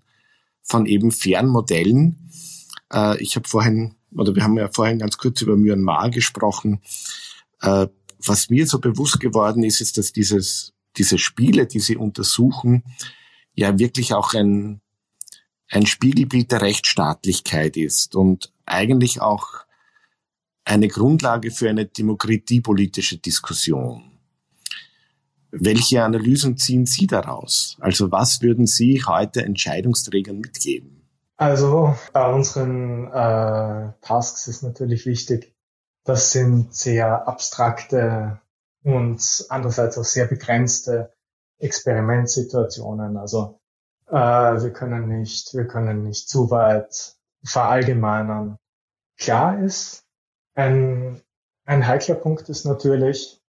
von 0.61 0.85
eben 0.85 1.11
fairen 1.11 1.47
Modellen. 1.47 2.29
Äh, 2.93 3.21
ich 3.21 3.35
habe 3.35 3.47
vorhin, 3.47 3.95
oder 4.11 4.35
wir 4.35 4.43
haben 4.43 4.57
ja 4.57 4.69
vorhin 4.71 4.99
ganz 4.99 5.17
kurz 5.17 5.41
über 5.41 5.55
Myanmar 5.55 6.09
gesprochen. 6.09 6.81
Äh, 7.61 7.87
was 8.25 8.49
mir 8.49 8.67
so 8.67 8.79
bewusst 8.79 9.19
geworden 9.19 9.63
ist, 9.63 9.81
ist, 9.81 9.97
dass 9.97 10.11
dieses, 10.11 10.73
diese 10.97 11.17
Spiele, 11.17 11.67
die 11.67 11.79
sie 11.79 11.95
untersuchen, 11.95 12.83
ja 13.53 13.79
wirklich 13.79 14.13
auch 14.13 14.33
ein, 14.33 14.81
ein 15.69 15.85
Spiegelbild 15.85 16.51
der 16.51 16.61
Rechtsstaatlichkeit 16.61 17.77
ist 17.77 18.15
und 18.15 18.53
eigentlich 18.65 19.21
auch 19.21 19.66
eine 20.67 20.89
Grundlage 20.89 21.51
für 21.51 21.69
eine 21.69 21.85
demokratiepolitische 21.85 23.17
Diskussion. 23.17 24.11
Welche 25.49 26.03
Analysen 26.03 26.57
ziehen 26.57 26.85
Sie 26.85 27.07
daraus? 27.07 27.77
Also 27.79 28.11
was 28.11 28.41
würden 28.41 28.67
Sie 28.67 29.01
heute 29.05 29.43
Entscheidungsträgern 29.43 30.39
mitgeben? 30.39 31.07
Also 31.37 31.95
bei 32.11 32.33
unseren 32.33 33.07
äh, 33.07 33.93
Tasks 34.01 34.47
ist 34.47 34.63
natürlich 34.63 35.05
wichtig, 35.05 35.55
das 36.03 36.31
sind 36.31 36.73
sehr 36.73 37.27
abstrakte 37.27 38.41
und 38.83 39.45
andererseits 39.49 39.97
auch 39.97 40.03
sehr 40.03 40.25
begrenzte 40.25 41.13
Experimentsituationen. 41.59 43.15
Also 43.15 43.61
äh, 44.07 44.13
wir 44.15 44.73
können 44.73 45.07
nicht, 45.07 45.53
wir 45.53 45.67
können 45.67 46.03
nicht 46.03 46.27
zu 46.27 46.49
weit 46.49 47.15
verallgemeinern. 47.43 48.57
Klar 49.17 49.59
ist, 49.63 50.06
ein, 50.57 51.21
ein 51.65 51.87
heikler 51.87 52.15
Punkt 52.15 52.49
ist 52.49 52.65
natürlich 52.65 53.39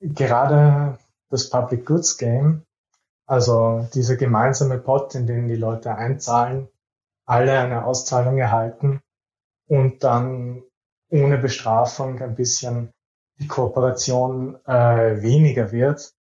gerade 0.00 0.98
das 1.28 1.50
Public 1.50 1.84
Goods 1.84 2.16
Game, 2.16 2.62
also 3.26 3.86
dieser 3.94 4.16
gemeinsame 4.16 4.78
Pot, 4.78 5.14
in 5.14 5.26
den 5.26 5.48
die 5.48 5.56
Leute 5.56 5.94
einzahlen, 5.94 6.68
alle 7.26 7.58
eine 7.58 7.84
Auszahlung 7.84 8.38
erhalten 8.38 9.00
und 9.68 10.02
dann 10.02 10.62
ohne 11.10 11.38
Bestrafung 11.38 12.20
ein 12.20 12.34
bisschen 12.34 12.90
die 13.38 13.46
Kooperation 13.46 14.56
äh, 14.64 15.20
weniger 15.22 15.72
wird. 15.72 16.14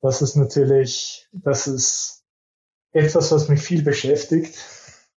Das 0.00 0.22
ist 0.22 0.36
natürlich, 0.36 1.28
das 1.32 1.66
ist 1.66 2.22
etwas, 2.92 3.32
was 3.32 3.48
mich 3.48 3.60
viel 3.60 3.82
beschäftigt 3.82 4.56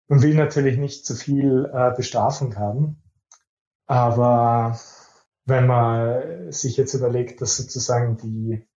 und 0.07 0.21
will 0.21 0.35
natürlich 0.35 0.77
nicht 0.77 1.05
zu 1.05 1.15
viel 1.15 1.69
äh, 1.73 1.93
Bestrafung 1.95 2.55
haben. 2.57 3.01
Aber 3.89 4.79
wenn 5.45 5.67
man 5.67 6.51
sich 6.51 6.77
jetzt 6.77 6.93
überlegt, 6.93 7.41
dass 7.41 7.57
sozusagen 7.57 8.17
die, 8.17 8.69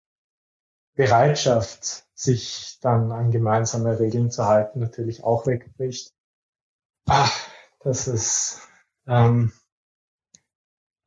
Bereitschaft, 0.95 2.05
sich 2.15 2.79
dann 2.83 3.11
an 3.11 3.31
gemeinsame 3.31 3.99
Regeln 3.99 4.31
zu 4.31 4.47
halten, 4.47 4.81
natürlich 4.81 5.25
auch 5.25 5.47
wegbricht. 5.47 6.13
Ach, 7.07 7.33
das 7.81 8.07
ist, 8.07 8.61
ähm, 9.07 9.53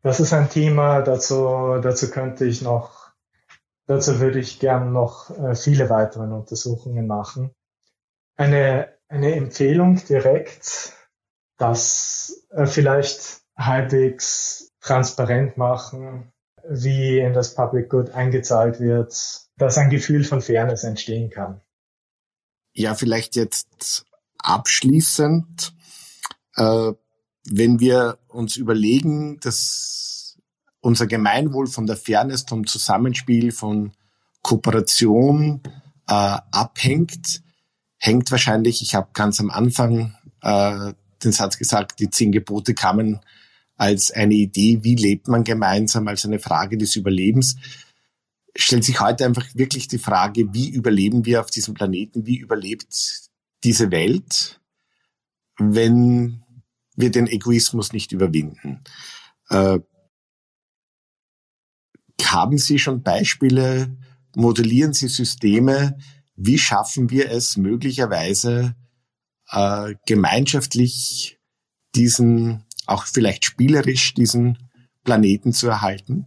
das 0.02 0.20
ist 0.20 0.34
ein 0.34 0.50
Thema, 0.50 1.02
dazu, 1.02 1.80
dazu 1.82 2.10
könnte 2.10 2.46
ich 2.46 2.62
noch, 2.62 3.12
dazu 3.86 4.20
würde 4.20 4.40
ich 4.40 4.60
gern 4.60 4.92
noch 4.92 5.30
äh, 5.30 5.56
viele 5.56 5.90
weitere 5.90 6.24
Untersuchungen 6.24 7.08
machen. 7.08 7.52
Eine, 8.36 8.94
eine 9.08 9.36
Empfehlung 9.36 10.04
direkt, 10.06 10.94
das 11.58 12.46
äh, 12.50 12.66
vielleicht 12.66 13.45
halbwegs 13.58 14.72
transparent 14.82 15.58
machen, 15.58 16.32
wie 16.68 17.20
in 17.20 17.34
das 17.34 17.56
Public 17.56 17.90
Good 17.90 18.12
eingezahlt 18.12 18.80
wird, 18.80 19.16
dass 19.58 19.78
ein 19.78 19.90
Gefühl 19.90 20.24
von 20.24 20.42
Fairness 20.42 20.84
entstehen 20.84 21.30
kann. 21.30 21.62
Ja, 22.74 22.96
vielleicht 22.96 23.36
jetzt 23.36 24.06
abschließend, 24.38 25.74
äh, 26.56 26.92
wenn 27.48 27.80
wir 27.80 28.18
uns 28.28 28.58
überlegen, 28.58 29.40
dass 29.40 30.38
unser 30.82 31.08
Gemeinwohl 31.08 31.68
von 31.68 31.88
der 31.88 31.98
Fairness, 31.98 32.46
vom 32.48 32.68
Zusammenspiel, 32.68 33.52
von 33.52 33.94
Kooperation 34.42 35.62
äh, 36.08 36.38
abhängt, 36.52 37.42
hängt 37.98 38.30
wahrscheinlich, 38.30 38.82
ich 38.82 38.94
habe 38.94 39.10
ganz 39.14 39.40
am 39.40 39.50
Anfang 39.50 40.16
äh, 40.42 40.94
den 41.24 41.32
Satz 41.32 41.58
gesagt, 41.58 42.00
die 42.00 42.10
zehn 42.10 42.32
Gebote 42.32 42.74
kamen 42.74 43.22
als 43.76 44.12
eine 44.12 44.36
Idee, 44.36 44.80
wie 44.84 44.96
lebt 44.96 45.28
man 45.28 45.44
gemeinsam, 45.44 46.08
als 46.08 46.26
eine 46.26 46.40
Frage 46.40 46.78
des 46.78 46.96
Überlebens, 46.96 47.58
stellt 48.56 48.86
sich 48.86 49.02
heute 49.02 49.26
einfach 49.26 49.46
wirklich 49.54 49.88
die 49.88 49.98
Frage, 49.98 50.54
wie 50.54 50.70
überleben 50.70 51.26
wir 51.26 51.42
auf 51.42 51.52
diesem 51.52 51.74
Planeten, 51.74 52.26
wie 52.26 52.38
überlebt 52.38 53.30
diese 53.64 53.92
Welt, 53.92 54.62
wenn 55.58 56.42
wir 56.96 57.12
den 57.12 57.28
Egoismus 57.28 57.92
nicht 57.92 58.12
überwinden. 58.12 58.84
Äh, 59.50 59.80
haben 62.24 62.58
Sie 62.58 62.80
schon 62.80 63.04
Beispiele, 63.04 63.96
modellieren 64.36 64.94
Sie 64.94 65.08
Systeme, 65.08 65.98
wie 66.36 66.58
schaffen 66.58 67.10
wir 67.10 67.32
es 67.32 67.56
möglicherweise 67.58 68.76
äh, 69.50 69.96
gemeinschaftlich 70.06 71.40
diesen, 71.96 72.65
auch 72.88 73.06
vielleicht 73.06 73.46
spielerisch 73.46 74.14
diesen 74.14 74.58
Planeten 75.04 75.54
zu 75.54 75.68
erhalten? 75.68 76.26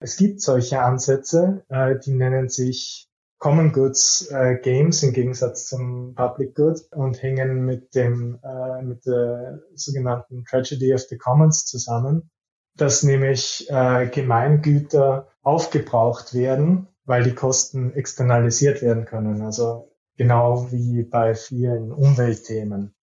Es 0.00 0.16
gibt 0.16 0.40
solche 0.40 0.80
Ansätze, 0.82 1.64
äh, 1.68 1.98
die 1.98 2.12
nennen 2.12 2.48
sich 2.48 3.10
Common 3.40 3.72
Goods 3.72 4.30
äh, 4.30 4.56
Games 4.56 5.02
im 5.02 5.14
Gegensatz 5.14 5.66
zum 5.66 6.14
Public 6.14 6.54
Good 6.54 6.80
und 6.92 7.22
hängen 7.22 7.64
mit 7.64 7.94
dem 7.94 8.38
äh, 8.42 8.82
mit 8.82 9.06
der 9.06 9.60
sogenannten 9.74 10.44
Tragedy 10.44 10.92
of 10.92 11.00
the 11.08 11.16
Commons 11.16 11.64
zusammen, 11.64 12.30
dass 12.76 13.02
nämlich 13.02 13.66
äh, 13.70 14.08
Gemeingüter 14.08 15.28
aufgebraucht 15.40 16.34
werden, 16.34 16.88
weil 17.06 17.22
die 17.22 17.34
Kosten 17.34 17.94
externalisiert 17.94 18.82
werden 18.82 19.06
können. 19.06 19.40
Also 19.40 19.90
genau 20.18 20.70
wie 20.70 21.02
bei 21.02 21.34
vielen 21.34 21.92
Umweltthemen. 21.92 22.94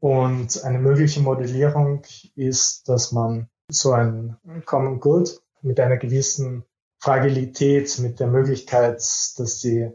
Und 0.00 0.64
eine 0.64 0.78
mögliche 0.78 1.20
Modellierung 1.20 2.02
ist, 2.34 2.88
dass 2.88 3.12
man 3.12 3.48
so 3.68 3.92
ein 3.92 4.36
Common 4.64 4.98
Good 4.98 5.40
mit 5.62 5.78
einer 5.78 5.98
gewissen 5.98 6.64
Fragilität, 6.98 7.98
mit 7.98 8.18
der 8.18 8.26
Möglichkeit, 8.26 8.96
dass 8.96 9.60
sie, 9.60 9.90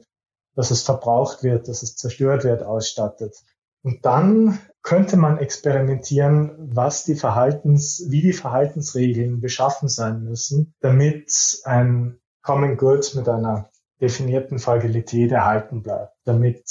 dass 0.55 0.71
es 0.71 0.83
verbraucht 0.83 1.43
wird, 1.43 1.67
dass 1.67 1.83
es 1.83 1.95
zerstört 1.95 2.43
wird, 2.43 2.63
ausstattet. 2.63 3.35
Und 3.83 4.05
dann 4.05 4.59
könnte 4.81 5.17
man 5.17 5.37
experimentieren, 5.37 6.55
was 6.75 7.05
die 7.05 7.15
Verhaltens, 7.15 8.05
wie 8.09 8.21
die 8.21 8.33
Verhaltensregeln 8.33 9.41
beschaffen 9.41 9.89
sein 9.89 10.23
müssen, 10.23 10.73
damit 10.79 11.31
ein 11.65 12.19
Common 12.41 12.77
Good 12.77 13.13
mit 13.15 13.27
einer 13.27 13.69
definierten 14.01 14.59
Fragilität 14.59 15.31
erhalten 15.31 15.81
bleibt, 15.81 16.15
damit 16.25 16.63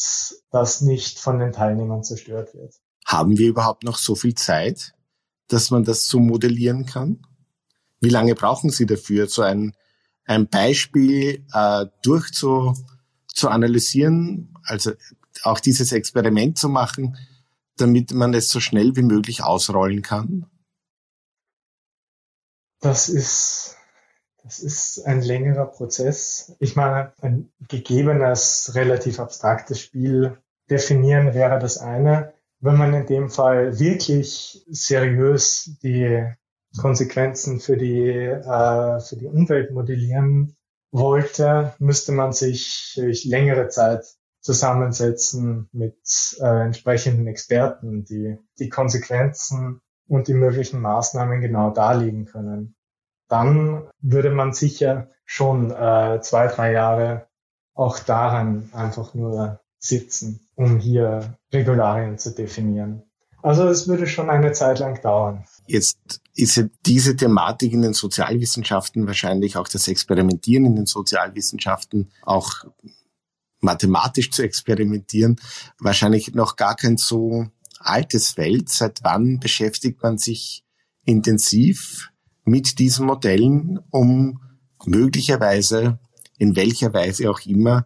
das 0.50 0.80
nicht 0.80 1.18
von 1.18 1.38
den 1.38 1.52
Teilnehmern 1.52 2.02
zerstört 2.02 2.54
wird. 2.54 2.74
Haben 3.04 3.38
wir 3.38 3.48
überhaupt 3.48 3.84
noch 3.84 3.98
so 3.98 4.14
viel 4.14 4.34
Zeit, 4.34 4.94
dass 5.48 5.70
man 5.70 5.84
das 5.84 6.06
so 6.06 6.20
modellieren 6.20 6.86
kann? 6.86 7.26
Wie 8.00 8.08
lange 8.08 8.34
brauchen 8.34 8.70
Sie 8.70 8.86
dafür, 8.86 9.28
so 9.28 9.42
ein, 9.42 9.74
ein 10.24 10.48
Beispiel 10.48 11.46
äh, 11.52 11.86
durchzu 12.02 12.74
zu 13.26 13.48
analysieren, 13.48 14.54
also 14.64 14.92
auch 15.42 15.60
dieses 15.60 15.92
Experiment 15.92 16.58
zu 16.58 16.68
machen, 16.68 17.16
damit 17.76 18.12
man 18.12 18.32
es 18.34 18.48
so 18.48 18.60
schnell 18.60 18.96
wie 18.96 19.02
möglich 19.02 19.42
ausrollen 19.42 20.02
kann? 20.02 20.46
Das 22.80 23.08
ist 23.08 23.76
das 24.44 24.58
ist 24.58 25.06
ein 25.06 25.22
längerer 25.22 25.64
Prozess. 25.64 26.54
Ich 26.58 26.76
meine, 26.76 27.14
ein 27.22 27.50
gegebenes, 27.68 28.72
relativ 28.74 29.18
abstraktes 29.18 29.80
Spiel 29.80 30.36
definieren 30.68 31.32
wäre 31.32 31.58
das 31.58 31.78
eine. 31.78 32.33
Wenn 32.64 32.78
man 32.78 32.94
in 32.94 33.04
dem 33.04 33.28
Fall 33.28 33.78
wirklich 33.78 34.64
seriös 34.70 35.76
die 35.82 36.26
Konsequenzen 36.80 37.60
für 37.60 37.76
die, 37.76 38.08
äh, 38.08 39.00
für 39.00 39.16
die 39.16 39.26
Umwelt 39.26 39.70
modellieren 39.70 40.56
wollte, 40.90 41.74
müsste 41.78 42.12
man 42.12 42.32
sich 42.32 42.98
längere 43.24 43.68
Zeit 43.68 44.06
zusammensetzen 44.40 45.68
mit 45.72 45.98
äh, 46.40 46.64
entsprechenden 46.64 47.26
Experten, 47.26 48.06
die 48.06 48.38
die 48.58 48.70
Konsequenzen 48.70 49.82
und 50.08 50.28
die 50.28 50.34
möglichen 50.34 50.80
Maßnahmen 50.80 51.42
genau 51.42 51.68
darlegen 51.68 52.24
können. 52.24 52.76
Dann 53.28 53.90
würde 54.00 54.30
man 54.30 54.54
sicher 54.54 55.10
schon 55.26 55.70
äh, 55.70 56.18
zwei, 56.22 56.46
drei 56.46 56.72
Jahre 56.72 57.26
auch 57.74 57.98
daran 57.98 58.70
einfach 58.72 59.12
nur 59.12 59.60
sitzen, 59.84 60.40
um 60.54 60.78
hier 60.78 61.36
Regularien 61.52 62.18
zu 62.18 62.34
definieren. 62.34 63.02
Also 63.42 63.68
es 63.68 63.86
würde 63.86 64.06
schon 64.06 64.30
eine 64.30 64.52
Zeit 64.52 64.78
lang 64.78 65.00
dauern. 65.02 65.44
Jetzt 65.66 66.22
ist 66.34 66.56
ja 66.56 66.64
diese 66.86 67.14
Thematik 67.14 67.74
in 67.74 67.82
den 67.82 67.92
Sozialwissenschaften 67.92 69.06
wahrscheinlich 69.06 69.58
auch 69.58 69.68
das 69.68 69.86
Experimentieren 69.86 70.64
in 70.64 70.76
den 70.76 70.86
Sozialwissenschaften, 70.86 72.10
auch 72.22 72.64
mathematisch 73.60 74.30
zu 74.30 74.42
experimentieren, 74.42 75.36
wahrscheinlich 75.78 76.34
noch 76.34 76.56
gar 76.56 76.76
kein 76.76 76.96
so 76.96 77.46
altes 77.78 78.32
Feld. 78.32 78.70
Seit 78.70 79.00
wann 79.02 79.38
beschäftigt 79.40 80.02
man 80.02 80.16
sich 80.16 80.64
intensiv 81.04 82.10
mit 82.44 82.78
diesen 82.78 83.04
Modellen, 83.04 83.80
um 83.90 84.40
möglicherweise 84.86 85.98
in 86.38 86.56
welcher 86.56 86.94
Weise 86.94 87.30
auch 87.30 87.40
immer 87.40 87.84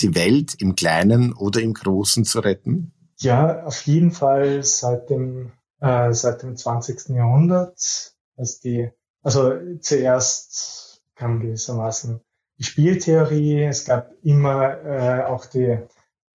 die 0.00 0.14
Welt 0.14 0.54
im 0.60 0.74
Kleinen 0.74 1.32
oder 1.32 1.60
im 1.60 1.74
Großen 1.74 2.24
zu 2.24 2.40
retten? 2.40 2.92
Ja, 3.18 3.64
auf 3.64 3.82
jeden 3.82 4.12
Fall 4.12 4.62
seit 4.62 5.10
dem, 5.10 5.52
äh, 5.80 6.12
seit 6.12 6.42
dem 6.42 6.56
20. 6.56 7.16
Jahrhundert, 7.16 8.14
als 8.36 8.60
die, 8.60 8.90
also 9.22 9.54
zuerst 9.80 11.02
kam 11.16 11.40
gewissermaßen 11.40 12.20
die 12.58 12.64
Spieltheorie, 12.64 13.64
es 13.64 13.84
gab 13.84 14.10
immer 14.22 14.84
äh, 14.84 15.24
auch 15.24 15.46
die, 15.46 15.78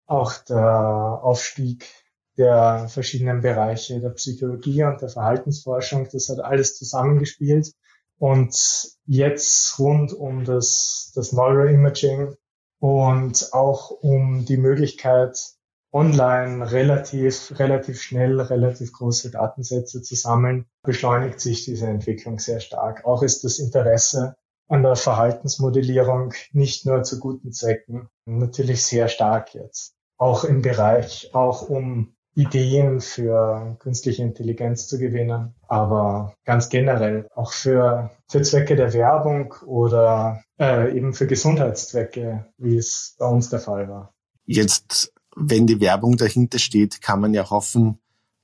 auch 0.06 0.34
der 0.34 1.19
Aufstieg 1.21 1.86
der 2.38 2.88
verschiedenen 2.89 3.41
Bereiche 3.41 3.99
der 3.99 4.10
Psychologie 4.10 4.84
und 4.84 5.02
der 5.02 5.10
Verhaltensforschung. 5.10 6.08
Das 6.12 6.30
hat 6.30 6.39
alles 6.39 6.78
zusammengespielt. 6.78 7.73
Und 8.17 8.56
jetzt 9.06 9.78
rund 9.80 10.13
um 10.13 10.45
das, 10.45 11.12
das 11.13 11.34
Neuroimaging 11.34 12.36
und 12.84 13.54
auch 13.54 13.91
um 13.91 14.43
die 14.43 14.58
Möglichkeit, 14.58 15.39
online 15.93 16.69
relativ, 16.69 17.58
relativ 17.58 18.02
schnell, 18.02 18.42
relativ 18.42 18.92
große 18.92 19.31
Datensätze 19.31 20.02
zu 20.02 20.15
sammeln, 20.15 20.65
beschleunigt 20.84 21.40
sich 21.40 21.63
diese 21.63 21.88
Entwicklung 21.88 22.40
sehr 22.40 22.60
stark. 22.60 23.06
Auch 23.06 23.23
ist 23.23 23.46
das 23.46 23.60
Interesse 23.60 24.36
an 24.67 24.84
der 24.84 24.98
Verhaltensmodellierung 24.98 26.34
nicht 26.52 26.86
nur 26.86 27.04
zu 27.04 27.21
guten 27.21 27.54
Zwecken 27.54 28.10
natürlich 28.25 28.86
sehr 28.86 29.08
stark 29.08 29.56
jetzt. 29.56 29.94
Auch 30.17 30.44
im 30.44 30.62
Bereich, 30.62 31.29
auch 31.34 31.69
um 31.69 32.17
Ideen 32.36 33.00
für 33.00 33.77
künstliche 33.79 34.23
Intelligenz 34.23 34.88
zu 34.88 34.98
gewinnen, 34.98 35.54
aber 35.67 36.34
ganz 36.46 36.69
generell 36.69 37.27
auch 37.36 37.52
für, 37.52 38.12
für 38.27 38.42
Zwecke 38.42 38.75
der 38.75 38.94
Werbung 38.94 39.54
oder 39.65 40.44
äh, 40.60 40.96
eben 40.98 41.13
für 41.13 41.27
Gesundheitszwecke, 41.27 42.48
wie 42.58 42.77
es 42.77 43.15
bei 43.19 43.27
uns 43.27 43.50
der 43.50 43.60
Fall 43.60 43.88
war. 43.88 44.13
Jetzt, 44.46 45.13
wenn 45.36 45.67
die 45.67 45.79
Werbung 45.79 46.17
dahinter 46.17 46.60
steht, 46.60 47.02
kann 47.02 47.21
man 47.21 47.34
ja 47.34 47.50
hoffen, 47.50 48.00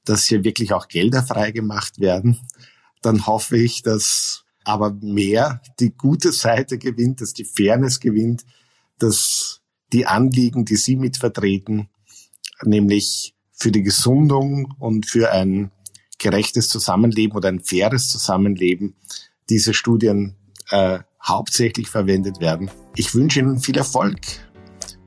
dass 0.06 0.26
hier 0.26 0.44
wirklich 0.44 0.74
auch 0.74 0.88
Gelder 0.88 1.24
freigemacht 1.24 2.00
werden. 2.00 2.40
Dann 3.02 3.26
hoffe 3.26 3.58
ich, 3.58 3.82
dass 3.82 4.44
aber 4.64 4.92
mehr 5.02 5.62
die 5.80 5.96
gute 5.96 6.32
Seite 6.32 6.78
gewinnt, 6.78 7.22
dass 7.22 7.34
die 7.34 7.46
Fairness 7.46 8.00
gewinnt, 8.00 8.46
dass 9.00 9.62
die 9.94 10.06
Anliegen, 10.06 10.66
die 10.66 10.76
Sie 10.76 10.96
mitvertreten, 10.96 11.90
nämlich 12.64 13.34
für 13.60 13.72
die 13.72 13.84
Gesundung 13.84 14.74
und 14.80 15.06
für 15.06 15.32
ein 15.32 15.72
gerechtes 16.18 16.70
Zusammenleben 16.70 17.36
oder 17.36 17.50
ein 17.50 17.60
faires 17.60 18.10
Zusammenleben, 18.10 18.96
diese 19.50 19.74
Studien 19.74 20.36
äh, 20.70 21.00
hauptsächlich 21.24 21.90
verwendet 21.90 22.40
werden. 22.40 22.70
Ich 22.96 23.14
wünsche 23.16 23.40
Ihnen 23.40 23.60
viel 23.60 23.78
Erfolg 23.78 24.20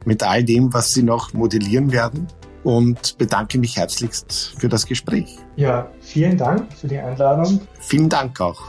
mit 0.05 0.23
all 0.23 0.45
dem, 0.45 0.73
was 0.73 0.93
Sie 0.93 1.03
noch 1.03 1.33
modellieren 1.33 1.93
werden 1.93 2.27
und 2.65 3.19
bedanke 3.19 3.59
mich 3.59 3.77
herzlichst 3.77 4.55
für 4.59 4.69
das 4.69 4.87
Gespräch. 4.87 5.39
Ja, 5.57 5.91
vielen 6.01 6.37
Dank 6.37 6.73
für 6.73 6.89
die 6.89 6.99
Einladung. 6.99 7.61
Vielen 7.81 8.09
Dank 8.09 8.41
auch. 8.41 8.63